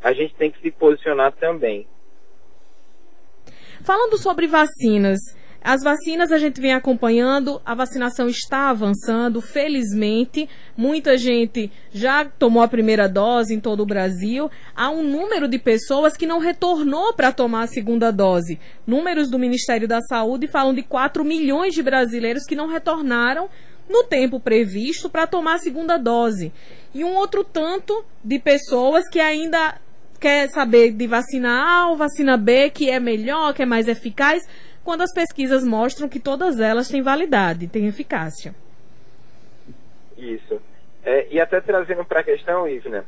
a 0.00 0.12
gente 0.12 0.32
tem 0.36 0.52
que 0.52 0.60
se 0.60 0.70
posicionar 0.70 1.32
também. 1.32 1.88
Falando 3.84 4.16
sobre 4.16 4.46
vacinas, 4.46 5.20
as 5.62 5.82
vacinas 5.82 6.32
a 6.32 6.38
gente 6.38 6.58
vem 6.58 6.72
acompanhando, 6.72 7.60
a 7.66 7.74
vacinação 7.74 8.26
está 8.28 8.70
avançando, 8.70 9.42
felizmente. 9.42 10.48
Muita 10.74 11.18
gente 11.18 11.70
já 11.92 12.24
tomou 12.24 12.62
a 12.62 12.68
primeira 12.68 13.06
dose 13.06 13.54
em 13.54 13.60
todo 13.60 13.82
o 13.82 13.86
Brasil. 13.86 14.50
Há 14.74 14.88
um 14.88 15.02
número 15.02 15.46
de 15.46 15.58
pessoas 15.58 16.16
que 16.16 16.24
não 16.24 16.38
retornou 16.38 17.12
para 17.12 17.30
tomar 17.30 17.64
a 17.64 17.66
segunda 17.66 18.10
dose. 18.10 18.58
Números 18.86 19.28
do 19.30 19.38
Ministério 19.38 19.86
da 19.86 20.00
Saúde 20.00 20.48
falam 20.48 20.72
de 20.72 20.82
4 20.82 21.22
milhões 21.22 21.74
de 21.74 21.82
brasileiros 21.82 22.44
que 22.44 22.56
não 22.56 22.68
retornaram 22.68 23.50
no 23.86 24.02
tempo 24.04 24.40
previsto 24.40 25.10
para 25.10 25.26
tomar 25.26 25.56
a 25.56 25.58
segunda 25.58 25.98
dose. 25.98 26.54
E 26.94 27.04
um 27.04 27.14
outro 27.14 27.44
tanto 27.44 28.02
de 28.24 28.38
pessoas 28.38 29.06
que 29.10 29.20
ainda 29.20 29.78
quer 30.20 30.48
saber 30.48 30.92
de 30.92 31.06
vacina 31.06 31.50
A 31.50 31.88
ou 31.88 31.96
vacina 31.96 32.36
B, 32.36 32.70
que 32.70 32.90
é 32.90 32.98
melhor, 32.98 33.54
que 33.54 33.62
é 33.62 33.66
mais 33.66 33.88
eficaz, 33.88 34.48
quando 34.82 35.02
as 35.02 35.12
pesquisas 35.12 35.64
mostram 35.64 36.08
que 36.08 36.20
todas 36.20 36.60
elas 36.60 36.88
têm 36.88 37.02
validade, 37.02 37.68
têm 37.68 37.86
eficácia. 37.86 38.54
Isso. 40.16 40.60
É, 41.04 41.26
e 41.30 41.40
até 41.40 41.60
trazendo 41.60 42.04
para 42.04 42.20
a 42.20 42.24
questão, 42.24 42.68
Ivna, 42.68 43.04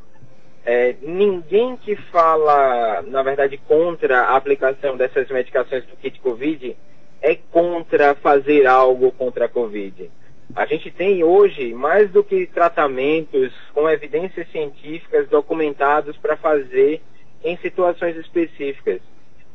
é, 0.65 0.97
ninguém 1.01 1.77
que 1.77 1.95
fala, 1.97 3.03
na 3.03 3.23
verdade, 3.23 3.57
contra 3.57 4.23
a 4.23 4.37
aplicação 4.37 4.97
dessas 4.97 5.29
medicações 5.29 5.85
do 5.87 5.97
kit 5.97 6.19
Covid 6.21 6.77
é 7.23 7.37
contra 7.51 8.15
fazer 8.17 8.67
algo 8.67 9.13
contra 9.13 9.47
a 9.47 9.49
Covid. 9.49 10.11
A 10.55 10.65
gente 10.65 10.91
tem 10.91 11.23
hoje 11.23 11.75
mais 11.75 12.11
do 12.11 12.23
que 12.23 12.47
tratamentos 12.47 13.53
com 13.75 13.89
evidências 13.89 14.51
científicas 14.51 15.29
documentados 15.29 16.17
para 16.17 16.37
fazer 16.37 17.03
em 17.45 17.57
situações 17.59 18.17
específicas. 18.17 19.01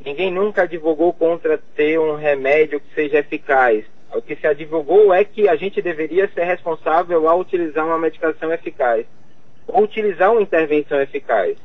Ninguém 0.03 0.31
nunca 0.31 0.63
advogou 0.63 1.13
contra 1.13 1.60
ter 1.75 2.00
um 2.00 2.15
remédio 2.15 2.79
que 2.79 2.93
seja 2.93 3.19
eficaz. 3.19 3.86
O 4.13 4.21
que 4.21 4.36
se 4.36 4.45
advogou 4.45 5.13
é 5.13 5.24
que 5.24 5.48
a 5.48 5.55
gente 5.55 5.81
deveria 5.81 6.27
ser 6.29 6.43
responsável 6.43 7.27
ao 7.27 7.39
utilizar 7.39 7.86
uma 7.86 7.98
medicação 7.98 8.51
eficaz, 8.51 9.05
ou 9.67 9.83
utilizar 9.83 10.31
uma 10.31 10.41
intervenção 10.41 11.00
eficaz. 11.00 11.57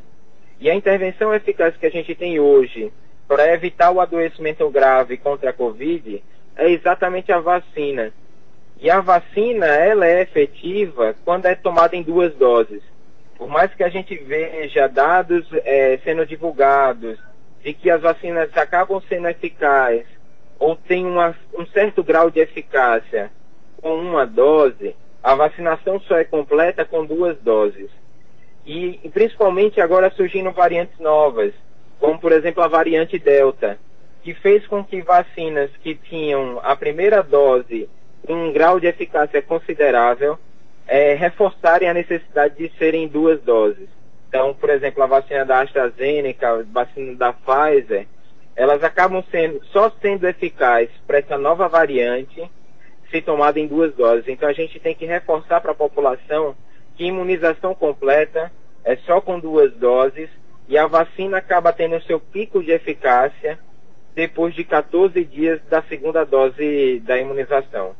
E 0.60 0.70
a 0.70 0.74
intervenção 0.74 1.34
eficaz 1.34 1.76
que 1.76 1.86
a 1.86 1.90
gente 1.90 2.14
tem 2.14 2.38
hoje 2.38 2.92
para 3.26 3.52
evitar 3.52 3.90
o 3.90 4.00
adoecimento 4.00 4.68
grave 4.70 5.16
contra 5.16 5.50
a 5.50 5.52
Covid 5.52 6.22
é 6.56 6.70
exatamente 6.70 7.32
a 7.32 7.40
vacina. 7.40 8.12
E 8.78 8.90
a 8.90 9.00
vacina, 9.00 9.66
ela 9.66 10.06
é 10.06 10.22
efetiva 10.22 11.14
quando 11.24 11.46
é 11.46 11.54
tomada 11.54 11.96
em 11.96 12.02
duas 12.02 12.34
doses. 12.34 12.82
Por 13.38 13.48
mais 13.48 13.72
que 13.74 13.82
a 13.82 13.88
gente 13.88 14.16
veja 14.16 14.86
dados 14.86 15.46
é, 15.64 15.98
sendo 16.04 16.26
divulgados 16.26 17.18
de 17.62 17.72
que 17.72 17.90
as 17.90 18.00
vacinas 18.00 18.54
acabam 18.56 19.00
sendo 19.08 19.28
eficazes 19.28 20.06
ou 20.58 20.76
têm 20.76 21.04
uma, 21.04 21.34
um 21.58 21.66
certo 21.66 22.02
grau 22.02 22.30
de 22.30 22.40
eficácia 22.40 23.30
com 23.80 23.94
uma 23.94 24.26
dose, 24.26 24.94
a 25.22 25.34
vacinação 25.34 26.00
só 26.00 26.16
é 26.16 26.24
completa 26.24 26.84
com 26.84 27.04
duas 27.04 27.36
doses. 27.38 27.90
E, 28.64 29.00
e 29.02 29.08
principalmente 29.08 29.80
agora 29.80 30.10
surgindo 30.10 30.50
variantes 30.52 30.98
novas, 30.98 31.52
como 31.98 32.18
por 32.18 32.32
exemplo 32.32 32.62
a 32.62 32.68
variante 32.68 33.18
Delta, 33.18 33.78
que 34.22 34.34
fez 34.34 34.66
com 34.66 34.82
que 34.84 35.02
vacinas 35.02 35.70
que 35.82 35.94
tinham 35.94 36.58
a 36.62 36.74
primeira 36.74 37.22
dose 37.22 37.88
um 38.28 38.52
grau 38.52 38.80
de 38.80 38.86
eficácia 38.86 39.40
considerável, 39.42 40.38
é, 40.86 41.14
reforçarem 41.14 41.88
a 41.88 41.94
necessidade 41.94 42.56
de 42.56 42.76
serem 42.78 43.08
duas 43.08 43.40
doses. 43.42 43.88
Então, 44.28 44.54
por 44.54 44.70
exemplo, 44.70 45.02
a 45.02 45.06
vacina 45.06 45.44
da 45.44 45.60
AstraZeneca, 45.60 46.48
a 46.48 46.62
vacina 46.62 47.14
da 47.14 47.32
Pfizer, 47.32 48.06
elas 48.54 48.82
acabam 48.82 49.22
sendo 49.30 49.62
só 49.66 49.90
sendo 50.00 50.26
eficazes 50.26 50.94
para 51.06 51.18
essa 51.18 51.36
nova 51.36 51.68
variante 51.68 52.50
ser 53.10 53.22
tomada 53.22 53.60
em 53.60 53.66
duas 53.66 53.94
doses. 53.94 54.26
Então 54.28 54.48
a 54.48 54.52
gente 54.52 54.80
tem 54.80 54.94
que 54.94 55.04
reforçar 55.04 55.60
para 55.60 55.72
a 55.72 55.74
população 55.74 56.56
que 56.96 57.04
imunização 57.04 57.74
completa 57.74 58.50
é 58.82 58.96
só 58.96 59.20
com 59.20 59.38
duas 59.38 59.72
doses 59.74 60.30
e 60.68 60.78
a 60.78 60.86
vacina 60.86 61.38
acaba 61.38 61.72
tendo 61.72 62.02
seu 62.02 62.18
pico 62.18 62.62
de 62.62 62.72
eficácia 62.72 63.58
depois 64.14 64.54
de 64.54 64.64
14 64.64 65.22
dias 65.24 65.60
da 65.68 65.82
segunda 65.82 66.24
dose 66.24 67.00
da 67.00 67.18
imunização. 67.18 67.94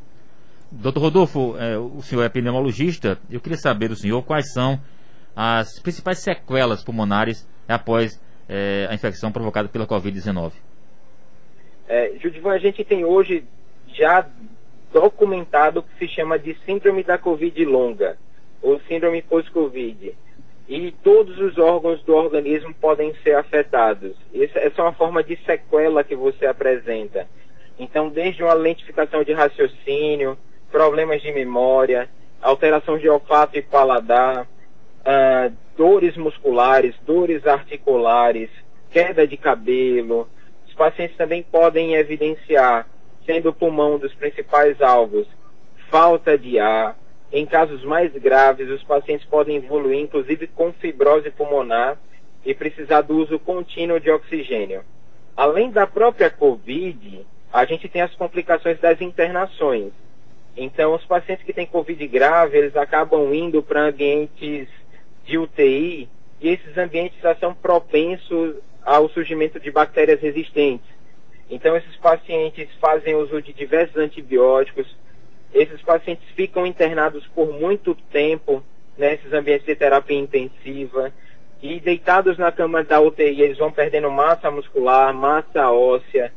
Doutor 0.71 0.99
Rodolfo, 0.99 1.55
é, 1.57 1.77
o 1.77 2.01
senhor 2.01 2.23
é 2.23 2.29
pneumologista, 2.29 3.17
eu 3.31 3.39
queria 3.39 3.57
saber 3.57 3.87
do 3.87 3.95
senhor 3.95 4.21
quais 4.23 4.51
são 4.51 4.79
as 5.35 5.79
principais 5.79 6.19
sequelas 6.19 6.83
pulmonares 6.83 7.47
após 7.67 8.21
é, 8.49 8.87
a 8.89 8.93
infecção 8.93 9.31
provocada 9.31 9.69
pela 9.69 9.87
Covid-19. 9.87 10.53
É, 11.87 12.13
Judivan, 12.21 12.51
a 12.51 12.57
gente 12.57 12.83
tem 12.83 13.05
hoje 13.05 13.45
já 13.93 14.27
documentado 14.91 15.79
o 15.79 15.83
que 15.83 15.97
se 15.99 16.07
chama 16.13 16.37
de 16.37 16.57
síndrome 16.65 17.03
da 17.03 17.17
Covid 17.17 17.63
longa, 17.65 18.17
ou 18.61 18.79
síndrome 18.81 19.21
pós-Covid. 19.21 20.15
E 20.67 20.91
todos 21.01 21.39
os 21.39 21.57
órgãos 21.57 22.03
do 22.03 22.13
organismo 22.13 22.73
podem 22.73 23.13
ser 23.23 23.35
afetados. 23.35 24.17
Essa, 24.33 24.59
essa 24.59 24.81
é 24.81 24.83
uma 24.83 24.93
forma 24.93 25.23
de 25.23 25.37
sequela 25.45 26.03
que 26.03 26.15
você 26.15 26.45
apresenta. 26.45 27.25
Então, 27.79 28.09
desde 28.09 28.43
uma 28.43 28.53
lentificação 28.53 29.23
de 29.23 29.31
raciocínio, 29.31 30.37
problemas 30.71 31.21
de 31.21 31.31
memória, 31.31 32.09
alteração 32.41 32.97
de 32.97 33.09
olfato 33.09 33.57
e 33.57 33.61
paladar, 33.61 34.43
uh, 34.43 35.53
dores 35.75 36.15
musculares, 36.17 36.95
dores 37.05 37.45
articulares, 37.45 38.49
queda 38.91 39.27
de 39.27 39.37
cabelo. 39.37 40.27
Os 40.67 40.73
pacientes 40.73 41.15
também 41.17 41.43
podem 41.43 41.95
evidenciar, 41.95 42.87
sendo 43.25 43.49
o 43.49 43.53
pulmão 43.53 43.95
um 43.95 43.99
dos 43.99 44.13
principais 44.13 44.81
alvos, 44.81 45.27
falta 45.89 46.37
de 46.37 46.59
ar. 46.59 46.97
Em 47.31 47.45
casos 47.45 47.83
mais 47.83 48.13
graves, 48.13 48.69
os 48.69 48.83
pacientes 48.83 49.27
podem 49.27 49.57
evoluir, 49.57 49.99
inclusive 49.99 50.47
com 50.47 50.71
fibrose 50.73 51.29
pulmonar 51.29 51.97
e 52.45 52.53
precisar 52.53 53.01
do 53.01 53.17
uso 53.17 53.37
contínuo 53.37 53.99
de 53.99 54.09
oxigênio. 54.09 54.83
Além 55.35 55.69
da 55.69 55.85
própria 55.85 56.29
COVID, 56.29 57.25
a 57.51 57.65
gente 57.65 57.89
tem 57.89 58.01
as 58.01 58.15
complicações 58.15 58.79
das 58.79 59.01
internações. 59.01 59.91
Então, 60.57 60.95
os 60.95 61.05
pacientes 61.05 61.45
que 61.45 61.53
têm 61.53 61.67
COVID 61.67 62.07
grave, 62.07 62.57
eles 62.57 62.75
acabam 62.75 63.31
indo 63.31 63.61
para 63.61 63.81
ambientes 63.81 64.67
de 65.23 65.37
UTI 65.37 66.09
e 66.41 66.49
esses 66.49 66.75
ambientes 66.75 67.19
já 67.21 67.35
são 67.35 67.53
propensos 67.53 68.55
ao 68.83 69.07
surgimento 69.09 69.59
de 69.59 69.69
bactérias 69.69 70.19
resistentes. 70.19 70.87
Então, 71.47 71.77
esses 71.77 71.95
pacientes 71.97 72.67
fazem 72.81 73.15
uso 73.15 73.39
de 73.39 73.53
diversos 73.53 73.97
antibióticos, 73.97 74.87
esses 75.53 75.81
pacientes 75.83 76.27
ficam 76.35 76.65
internados 76.65 77.25
por 77.27 77.53
muito 77.53 77.93
tempo 78.11 78.63
nesses 78.97 79.31
ambientes 79.31 79.65
de 79.65 79.75
terapia 79.75 80.17
intensiva 80.17 81.13
e 81.61 81.79
deitados 81.79 82.37
na 82.37 82.51
cama 82.51 82.83
da 82.83 82.99
UTI, 82.99 83.41
eles 83.41 83.57
vão 83.59 83.71
perdendo 83.71 84.09
massa 84.09 84.49
muscular, 84.49 85.13
massa 85.13 85.71
óssea, 85.71 86.33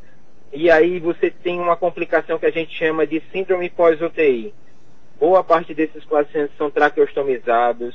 e 0.52 0.70
aí 0.70 0.98
você 0.98 1.30
tem 1.30 1.60
uma 1.60 1.76
complicação 1.76 2.38
que 2.38 2.46
a 2.46 2.50
gente 2.50 2.76
chama 2.76 3.06
de 3.06 3.22
síndrome 3.32 3.70
pós-UTI. 3.70 4.52
Boa 5.18 5.44
parte 5.44 5.74
desses 5.74 6.04
pacientes 6.04 6.56
são 6.56 6.70
traqueostomizados, 6.70 7.94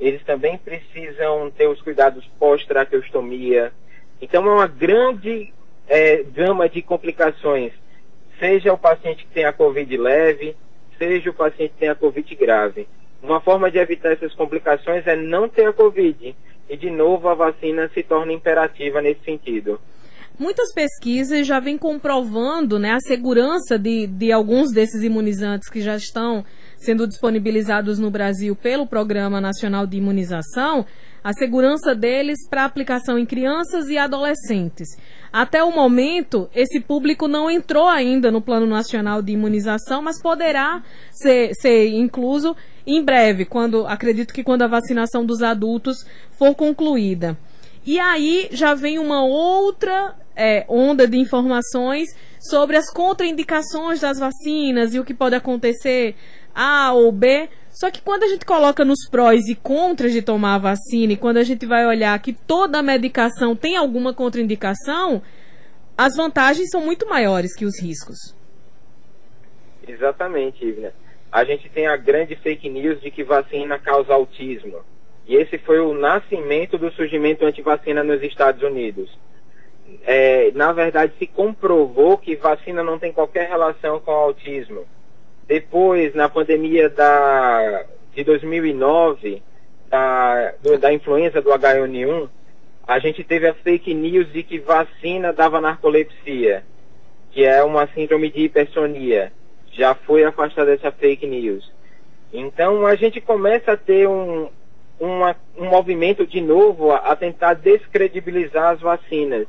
eles 0.00 0.22
também 0.24 0.58
precisam 0.58 1.50
ter 1.50 1.68
os 1.68 1.80
cuidados 1.80 2.26
pós-traqueostomia. 2.38 3.72
Então 4.20 4.46
é 4.46 4.50
uma 4.52 4.66
grande 4.66 5.52
é, 5.86 6.22
gama 6.22 6.68
de 6.68 6.82
complicações, 6.82 7.72
seja 8.38 8.72
o 8.72 8.78
paciente 8.78 9.24
que 9.24 9.32
tem 9.32 9.44
a 9.44 9.52
COVID 9.52 9.96
leve, 9.96 10.56
seja 10.98 11.30
o 11.30 11.34
paciente 11.34 11.72
que 11.72 11.78
tem 11.78 11.88
a 11.88 11.94
COVID 11.94 12.34
grave. 12.34 12.88
Uma 13.22 13.40
forma 13.40 13.70
de 13.70 13.78
evitar 13.78 14.12
essas 14.12 14.34
complicações 14.34 15.06
é 15.06 15.14
não 15.14 15.48
ter 15.48 15.68
a 15.68 15.72
COVID. 15.72 16.34
E, 16.68 16.76
de 16.76 16.90
novo, 16.90 17.28
a 17.28 17.34
vacina 17.34 17.88
se 17.94 18.02
torna 18.02 18.32
imperativa 18.32 19.00
nesse 19.00 19.22
sentido. 19.24 19.80
Muitas 20.38 20.72
pesquisas 20.72 21.46
já 21.46 21.60
vêm 21.60 21.76
comprovando 21.76 22.78
né, 22.78 22.92
a 22.92 23.00
segurança 23.00 23.78
de, 23.78 24.06
de 24.06 24.32
alguns 24.32 24.72
desses 24.72 25.02
imunizantes 25.02 25.68
que 25.68 25.80
já 25.80 25.96
estão 25.96 26.44
sendo 26.78 27.06
disponibilizados 27.06 27.98
no 27.98 28.10
Brasil 28.10 28.56
pelo 28.56 28.86
Programa 28.86 29.40
Nacional 29.40 29.86
de 29.86 29.98
Imunização, 29.98 30.84
a 31.22 31.32
segurança 31.32 31.94
deles 31.94 32.38
para 32.48 32.64
aplicação 32.64 33.16
em 33.16 33.24
crianças 33.24 33.88
e 33.88 33.96
adolescentes. 33.96 34.88
Até 35.32 35.62
o 35.62 35.70
momento, 35.70 36.50
esse 36.54 36.80
público 36.80 37.28
não 37.28 37.48
entrou 37.48 37.86
ainda 37.86 38.30
no 38.30 38.42
Plano 38.42 38.66
Nacional 38.66 39.22
de 39.22 39.32
Imunização, 39.32 40.02
mas 40.02 40.20
poderá 40.20 40.82
ser, 41.12 41.54
ser 41.54 41.88
incluso 41.88 42.56
em 42.84 43.04
breve, 43.04 43.44
quando 43.44 43.86
acredito 43.86 44.34
que 44.34 44.42
quando 44.42 44.62
a 44.62 44.66
vacinação 44.66 45.24
dos 45.24 45.42
adultos 45.42 45.98
for 46.32 46.54
concluída. 46.54 47.38
E 47.86 47.98
aí 47.98 48.48
já 48.52 48.74
vem 48.74 48.98
uma 48.98 49.24
outra 49.24 50.14
é, 50.36 50.64
onda 50.68 51.06
de 51.06 51.18
informações 51.18 52.08
sobre 52.40 52.76
as 52.76 52.90
contraindicações 52.92 54.00
das 54.00 54.18
vacinas 54.18 54.94
e 54.94 54.98
o 54.98 55.04
que 55.04 55.14
pode 55.14 55.34
acontecer 55.34 56.14
A 56.54 56.92
ou 56.92 57.12
B. 57.12 57.48
Só 57.70 57.90
que 57.90 58.02
quando 58.02 58.24
a 58.24 58.28
gente 58.28 58.44
coloca 58.44 58.84
nos 58.84 59.08
prós 59.08 59.48
e 59.48 59.54
contras 59.54 60.12
de 60.12 60.20
tomar 60.20 60.56
a 60.56 60.58
vacina, 60.58 61.14
e 61.14 61.16
quando 61.16 61.38
a 61.38 61.42
gente 61.42 61.64
vai 61.64 61.86
olhar 61.86 62.18
que 62.20 62.32
toda 62.32 62.82
medicação 62.82 63.56
tem 63.56 63.76
alguma 63.76 64.12
contraindicação, 64.12 65.22
as 65.96 66.16
vantagens 66.16 66.68
são 66.70 66.82
muito 66.82 67.08
maiores 67.08 67.54
que 67.54 67.64
os 67.64 67.80
riscos. 67.80 68.34
Exatamente, 69.86 70.64
Ivna. 70.64 70.92
A 71.30 71.44
gente 71.44 71.68
tem 71.70 71.86
a 71.86 71.96
grande 71.96 72.36
fake 72.36 72.68
news 72.68 73.00
de 73.00 73.10
que 73.10 73.24
vacina 73.24 73.78
causa 73.78 74.12
autismo. 74.12 74.80
E 75.26 75.34
esse 75.36 75.56
foi 75.58 75.80
o 75.80 75.94
nascimento 75.94 76.76
do 76.76 76.90
surgimento 76.92 77.44
anti-vacina 77.44 78.02
nos 78.02 78.22
Estados 78.22 78.62
Unidos. 78.62 79.08
É, 80.04 80.50
na 80.54 80.72
verdade, 80.72 81.12
se 81.18 81.26
comprovou 81.26 82.18
que 82.18 82.36
vacina 82.36 82.82
não 82.82 82.98
tem 82.98 83.12
qualquer 83.12 83.48
relação 83.48 84.00
com 84.00 84.10
autismo. 84.10 84.84
Depois, 85.46 86.14
na 86.14 86.28
pandemia 86.28 86.88
da, 86.88 87.84
de 88.14 88.24
2009, 88.24 89.42
da, 89.88 90.52
do, 90.62 90.78
da 90.78 90.92
influenza 90.92 91.40
do 91.40 91.50
H1N1, 91.50 92.28
a 92.86 92.98
gente 92.98 93.22
teve 93.22 93.46
a 93.46 93.54
fake 93.54 93.94
news 93.94 94.32
de 94.32 94.42
que 94.42 94.58
vacina 94.58 95.32
dava 95.32 95.60
narcolepsia, 95.60 96.64
que 97.30 97.44
é 97.44 97.62
uma 97.62 97.86
síndrome 97.88 98.30
de 98.30 98.42
hipersonia. 98.42 99.32
Já 99.72 99.94
foi 99.94 100.24
afastada 100.24 100.72
essa 100.72 100.90
fake 100.90 101.26
news. 101.26 101.70
Então 102.32 102.86
a 102.86 102.94
gente 102.94 103.20
começa 103.20 103.72
a 103.72 103.76
ter 103.76 104.08
um, 104.08 104.48
uma, 104.98 105.36
um 105.56 105.66
movimento 105.66 106.26
de 106.26 106.40
novo 106.40 106.90
a, 106.90 106.96
a 106.96 107.16
tentar 107.16 107.54
descredibilizar 107.54 108.72
as 108.72 108.80
vacinas. 108.80 109.46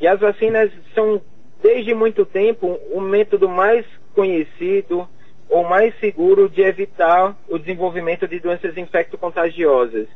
E 0.00 0.06
as 0.06 0.20
vacinas 0.20 0.70
são, 0.94 1.20
desde 1.62 1.94
muito 1.94 2.24
tempo, 2.24 2.78
o 2.92 3.00
método 3.00 3.48
mais 3.48 3.84
conhecido 4.14 5.08
ou 5.48 5.64
mais 5.64 5.98
seguro 6.00 6.48
de 6.48 6.62
evitar 6.62 7.36
o 7.48 7.58
desenvolvimento 7.58 8.26
de 8.26 8.40
doenças 8.40 8.76
infecto-contagiosas. 8.76 10.08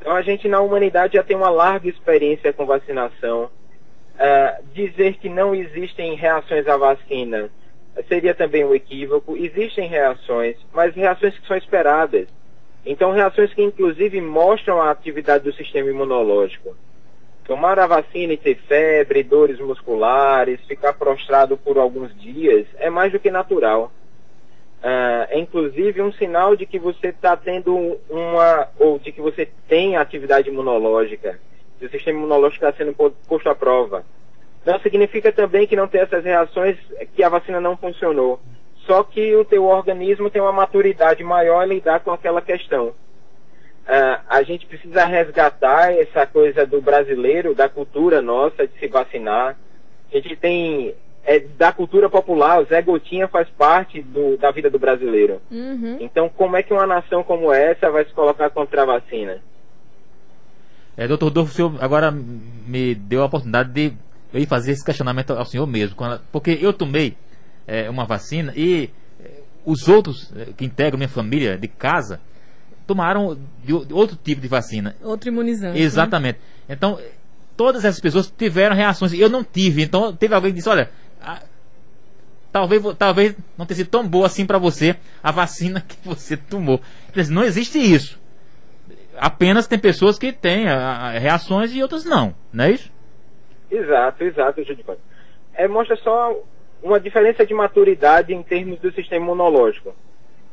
Então 0.00 0.14
a 0.14 0.22
gente 0.22 0.48
na 0.48 0.60
humanidade 0.60 1.14
já 1.14 1.22
tem 1.22 1.36
uma 1.36 1.50
larga 1.50 1.88
experiência 1.88 2.52
com 2.52 2.66
vacinação. 2.66 3.50
Uh, 4.14 4.64
dizer 4.74 5.14
que 5.14 5.28
não 5.28 5.54
existem 5.54 6.14
reações 6.16 6.66
à 6.66 6.76
vacina 6.76 7.50
seria 8.06 8.34
também 8.34 8.64
um 8.64 8.74
equívoco. 8.74 9.36
Existem 9.36 9.88
reações, 9.88 10.56
mas 10.72 10.94
reações 10.94 11.36
que 11.38 11.46
são 11.46 11.56
esperadas. 11.56 12.28
Então 12.86 13.12
reações 13.12 13.52
que 13.52 13.62
inclusive 13.62 14.20
mostram 14.20 14.80
a 14.80 14.90
atividade 14.90 15.44
do 15.44 15.52
sistema 15.52 15.90
imunológico. 15.90 16.76
Tomar 17.48 17.78
a 17.78 17.86
vacina 17.86 18.34
e 18.34 18.36
ter 18.36 18.56
febre, 18.56 19.22
dores 19.22 19.58
musculares, 19.58 20.60
ficar 20.66 20.92
prostrado 20.92 21.56
por 21.56 21.78
alguns 21.78 22.14
dias 22.20 22.66
é 22.76 22.90
mais 22.90 23.10
do 23.10 23.18
que 23.18 23.30
natural. 23.30 23.90
Uh, 24.82 25.24
é 25.30 25.38
inclusive 25.38 26.02
um 26.02 26.12
sinal 26.12 26.54
de 26.54 26.66
que 26.66 26.78
você 26.78 27.06
está 27.08 27.34
tendo 27.38 27.98
uma, 28.10 28.68
ou 28.78 28.98
de 28.98 29.10
que 29.10 29.22
você 29.22 29.48
tem 29.66 29.96
atividade 29.96 30.50
imunológica, 30.50 31.40
que 31.78 31.86
o 31.86 31.88
sistema 31.88 32.18
imunológico 32.18 32.66
está 32.66 32.76
sendo 32.76 32.94
posto 33.26 33.48
à 33.48 33.54
prova. 33.54 34.04
Não 34.66 34.78
significa 34.80 35.32
também 35.32 35.66
que 35.66 35.74
não 35.74 35.88
tem 35.88 36.02
essas 36.02 36.22
reações, 36.22 36.76
que 37.16 37.22
a 37.22 37.30
vacina 37.30 37.58
não 37.58 37.78
funcionou. 37.78 38.38
Só 38.86 39.02
que 39.02 39.34
o 39.34 39.44
teu 39.46 39.64
organismo 39.64 40.28
tem 40.28 40.42
uma 40.42 40.52
maturidade 40.52 41.24
maior 41.24 41.64
em 41.64 41.76
lidar 41.76 42.00
com 42.00 42.10
aquela 42.10 42.42
questão. 42.42 42.92
Uh, 43.88 44.20
a 44.28 44.42
gente 44.42 44.66
precisa 44.66 45.06
resgatar 45.06 45.92
essa 45.94 46.26
coisa 46.26 46.66
do 46.66 46.80
brasileiro, 46.80 47.54
da 47.54 47.70
cultura 47.70 48.20
nossa 48.20 48.66
de 48.66 48.78
se 48.78 48.86
vacinar. 48.86 49.56
A 50.12 50.14
gente 50.14 50.36
tem 50.36 50.94
é, 51.24 51.40
da 51.40 51.72
cultura 51.72 52.10
popular, 52.10 52.60
o 52.60 52.66
Zé 52.66 52.82
Gotinha 52.82 53.26
faz 53.28 53.48
parte 53.48 54.02
do, 54.02 54.36
da 54.36 54.50
vida 54.50 54.68
do 54.68 54.78
brasileiro. 54.78 55.40
Uhum. 55.50 55.96
Então, 56.00 56.28
como 56.28 56.56
é 56.56 56.62
que 56.62 56.72
uma 56.72 56.86
nação 56.86 57.22
como 57.22 57.50
essa 57.50 57.90
vai 57.90 58.04
se 58.04 58.12
colocar 58.12 58.50
contra 58.50 58.82
a 58.82 58.86
vacina? 58.86 59.38
É, 60.94 61.08
doutor 61.08 61.30
Dorfo, 61.30 61.52
o 61.52 61.54
senhor 61.54 61.74
agora 61.80 62.10
me 62.10 62.94
deu 62.94 63.22
a 63.22 63.26
oportunidade 63.26 63.72
de 63.72 63.92
eu 64.34 64.40
ir 64.40 64.46
fazer 64.46 64.72
esse 64.72 64.84
questionamento 64.84 65.32
ao 65.32 65.46
senhor 65.46 65.66
mesmo, 65.66 65.96
porque 66.30 66.58
eu 66.60 66.72
tomei 66.74 67.16
é, 67.66 67.88
uma 67.88 68.04
vacina 68.04 68.52
e 68.54 68.90
os 69.68 69.86
outros 69.86 70.32
eh, 70.34 70.48
que 70.56 70.64
integram 70.64 70.96
minha 70.96 71.08
família 71.08 71.58
de 71.58 71.68
casa 71.68 72.20
tomaram 72.88 73.38
de, 73.62 73.86
de 73.86 73.92
outro 73.92 74.16
tipo 74.16 74.40
de 74.40 74.48
vacina. 74.48 74.96
Outro 75.02 75.28
imunizante. 75.28 75.78
Exatamente. 75.78 76.38
Né? 76.66 76.74
Então, 76.74 76.98
todas 77.54 77.84
essas 77.84 78.00
pessoas 78.00 78.32
tiveram 78.36 78.74
reações. 78.74 79.12
Eu 79.12 79.28
não 79.28 79.44
tive. 79.44 79.82
Então, 79.82 80.16
teve 80.16 80.34
alguém 80.34 80.50
que 80.50 80.56
disse: 80.56 80.68
olha, 80.68 80.90
a, 81.20 81.42
talvez, 82.50 82.82
talvez 82.98 83.36
não 83.58 83.66
tenha 83.66 83.76
sido 83.76 83.90
tão 83.90 84.08
boa 84.08 84.26
assim 84.26 84.46
para 84.46 84.58
você 84.58 84.96
a 85.22 85.30
vacina 85.30 85.82
que 85.86 85.96
você 86.02 86.36
tomou. 86.36 86.80
Não 87.30 87.44
existe 87.44 87.78
isso. 87.78 88.18
Apenas 89.18 89.66
tem 89.66 89.78
pessoas 89.78 90.18
que 90.18 90.32
têm 90.32 90.68
a, 90.68 90.76
a, 90.76 91.10
reações 91.18 91.74
e 91.74 91.82
outras 91.82 92.04
não. 92.06 92.34
Não 92.52 92.64
é 92.64 92.70
isso? 92.70 92.90
Exato, 93.70 94.24
exato. 94.24 94.64
É, 95.54 95.68
mostra 95.68 95.96
só 95.96 96.34
uma 96.82 96.98
diferença 96.98 97.44
de 97.44 97.52
maturidade 97.52 98.32
em 98.32 98.42
termos 98.42 98.78
do 98.80 98.90
sistema 98.92 99.24
imunológico. 99.24 99.94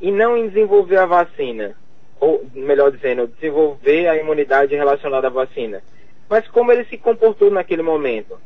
E 0.01 0.11
não 0.11 0.35
em 0.35 0.49
desenvolver 0.49 0.97
a 0.97 1.05
vacina. 1.05 1.75
Ou, 2.19 2.45
melhor 2.53 2.91
dizendo, 2.91 3.27
desenvolver 3.27 4.07
a 4.07 4.17
imunidade 4.17 4.75
relacionada 4.75 5.27
à 5.27 5.29
vacina 5.29 5.81
mas 6.29 6.47
como 6.47 6.71
ele 6.71 6.85
se 6.85 6.97
comportou 6.97 7.51
naquele 7.51 7.81
momento. 7.81 8.37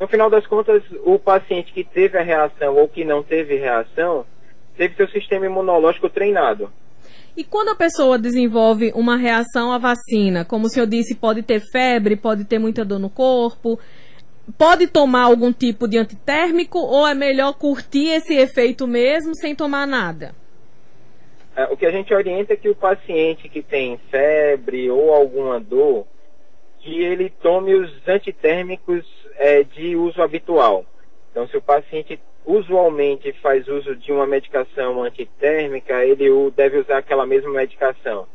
No 0.00 0.08
final 0.08 0.28
das 0.28 0.46
contas, 0.46 0.82
o 1.04 1.18
paciente 1.18 1.72
que 1.72 1.84
teve 1.84 2.18
a 2.18 2.22
reação 2.22 2.76
ou 2.76 2.88
que 2.88 3.04
não 3.04 3.22
teve 3.22 3.56
reação, 3.56 4.26
teve 4.76 4.94
seu 4.94 5.08
sistema 5.08 5.46
imunológico 5.46 6.08
treinado. 6.08 6.70
E 7.36 7.44
quando 7.44 7.70
a 7.70 7.74
pessoa 7.74 8.18
desenvolve 8.18 8.92
uma 8.94 9.16
reação 9.16 9.72
à 9.72 9.78
vacina, 9.78 10.44
como 10.44 10.66
o 10.66 10.68
senhor 10.68 10.86
disse, 10.86 11.14
pode 11.14 11.42
ter 11.42 11.60
febre, 11.60 12.16
pode 12.16 12.44
ter 12.44 12.58
muita 12.58 12.84
dor 12.84 12.98
no 12.98 13.10
corpo, 13.10 13.78
pode 14.56 14.86
tomar 14.86 15.24
algum 15.24 15.52
tipo 15.52 15.86
de 15.86 15.98
antitérmico 15.98 16.78
ou 16.78 17.06
é 17.06 17.14
melhor 17.14 17.54
curtir 17.54 18.08
esse 18.08 18.34
efeito 18.34 18.86
mesmo 18.86 19.34
sem 19.34 19.54
tomar 19.54 19.86
nada? 19.86 20.34
É, 21.56 21.64
o 21.64 21.76
que 21.76 21.86
a 21.86 21.90
gente 21.90 22.12
orienta 22.12 22.52
é 22.52 22.56
que 22.56 22.68
o 22.68 22.74
paciente 22.74 23.48
que 23.48 23.62
tem 23.62 23.96
febre 24.10 24.90
ou 24.90 25.14
alguma 25.14 25.58
dor, 25.58 26.06
que 26.80 27.02
ele 27.02 27.30
tome 27.30 27.74
os 27.74 28.06
antitérmicos 28.06 29.06
é, 29.36 29.64
de 29.64 29.96
uso 29.96 30.22
habitual. 30.22 30.84
Então, 31.30 31.48
se 31.48 31.56
o 31.56 31.62
paciente 31.62 32.20
usualmente 32.44 33.32
faz 33.40 33.66
uso 33.66 33.96
de 33.96 34.12
uma 34.12 34.26
medicação 34.26 35.02
antitérmica, 35.02 36.04
ele 36.04 36.28
deve 36.54 36.78
usar 36.78 36.98
aquela 36.98 37.26
mesma 37.26 37.50
medicação. 37.50 38.26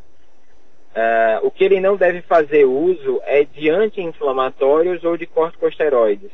Uh, 0.92 1.48
o 1.48 1.52
que 1.52 1.64
ele 1.64 1.80
não 1.80 1.96
deve 1.96 2.22
fazer 2.24 2.66
uso 2.66 3.22
é 3.24 3.46
de 3.46 3.70
anti-inflamatórios 3.70 5.06
ou 5.06 5.16
de 5.16 5.26
corticosteroides, 5.26 6.30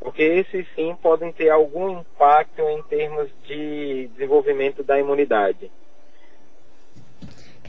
porque 0.00 0.22
esses 0.22 0.66
sim 0.74 0.96
podem 1.02 1.30
ter 1.30 1.50
algum 1.50 2.00
impacto 2.00 2.62
em 2.62 2.82
termos 2.84 3.28
de 3.44 4.08
desenvolvimento 4.14 4.82
da 4.82 4.98
imunidade. 4.98 5.70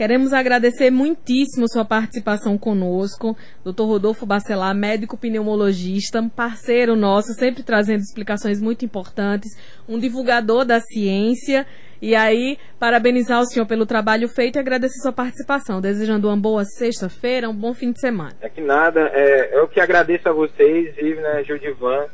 Queremos 0.00 0.32
agradecer 0.32 0.90
muitíssimo 0.90 1.68
sua 1.68 1.84
participação 1.84 2.56
conosco, 2.56 3.36
Dr. 3.62 3.82
Rodolfo 3.82 4.24
Bacelar, 4.24 4.74
médico 4.74 5.14
pneumologista, 5.14 6.26
parceiro 6.34 6.96
nosso, 6.96 7.34
sempre 7.34 7.62
trazendo 7.62 8.00
explicações 8.00 8.62
muito 8.62 8.82
importantes, 8.82 9.50
um 9.86 9.98
divulgador 9.98 10.64
da 10.64 10.80
ciência. 10.80 11.66
E 12.00 12.14
aí, 12.14 12.56
parabenizar 12.78 13.42
o 13.42 13.44
senhor 13.44 13.66
pelo 13.66 13.84
trabalho 13.84 14.26
feito 14.26 14.56
e 14.56 14.58
agradecer 14.58 15.02
sua 15.02 15.12
participação, 15.12 15.82
desejando 15.82 16.28
uma 16.28 16.36
boa 16.38 16.64
sexta-feira, 16.64 17.50
um 17.50 17.54
bom 17.54 17.74
fim 17.74 17.92
de 17.92 18.00
semana. 18.00 18.32
É 18.40 18.48
que 18.48 18.62
nada, 18.62 19.02
é, 19.12 19.54
eu 19.54 19.68
que 19.68 19.80
agradeço 19.80 20.26
a 20.30 20.32
vocês, 20.32 20.96
Ivna, 20.96 21.44
Judivan, 21.44 22.06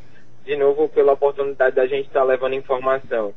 de 0.45 0.57
novo 0.57 0.89
pela 0.89 1.13
oportunidade 1.13 1.77
da 1.77 1.87
gente 1.87 2.07
estar 2.07 2.25
levando 2.25 2.53
informação. 2.53 3.33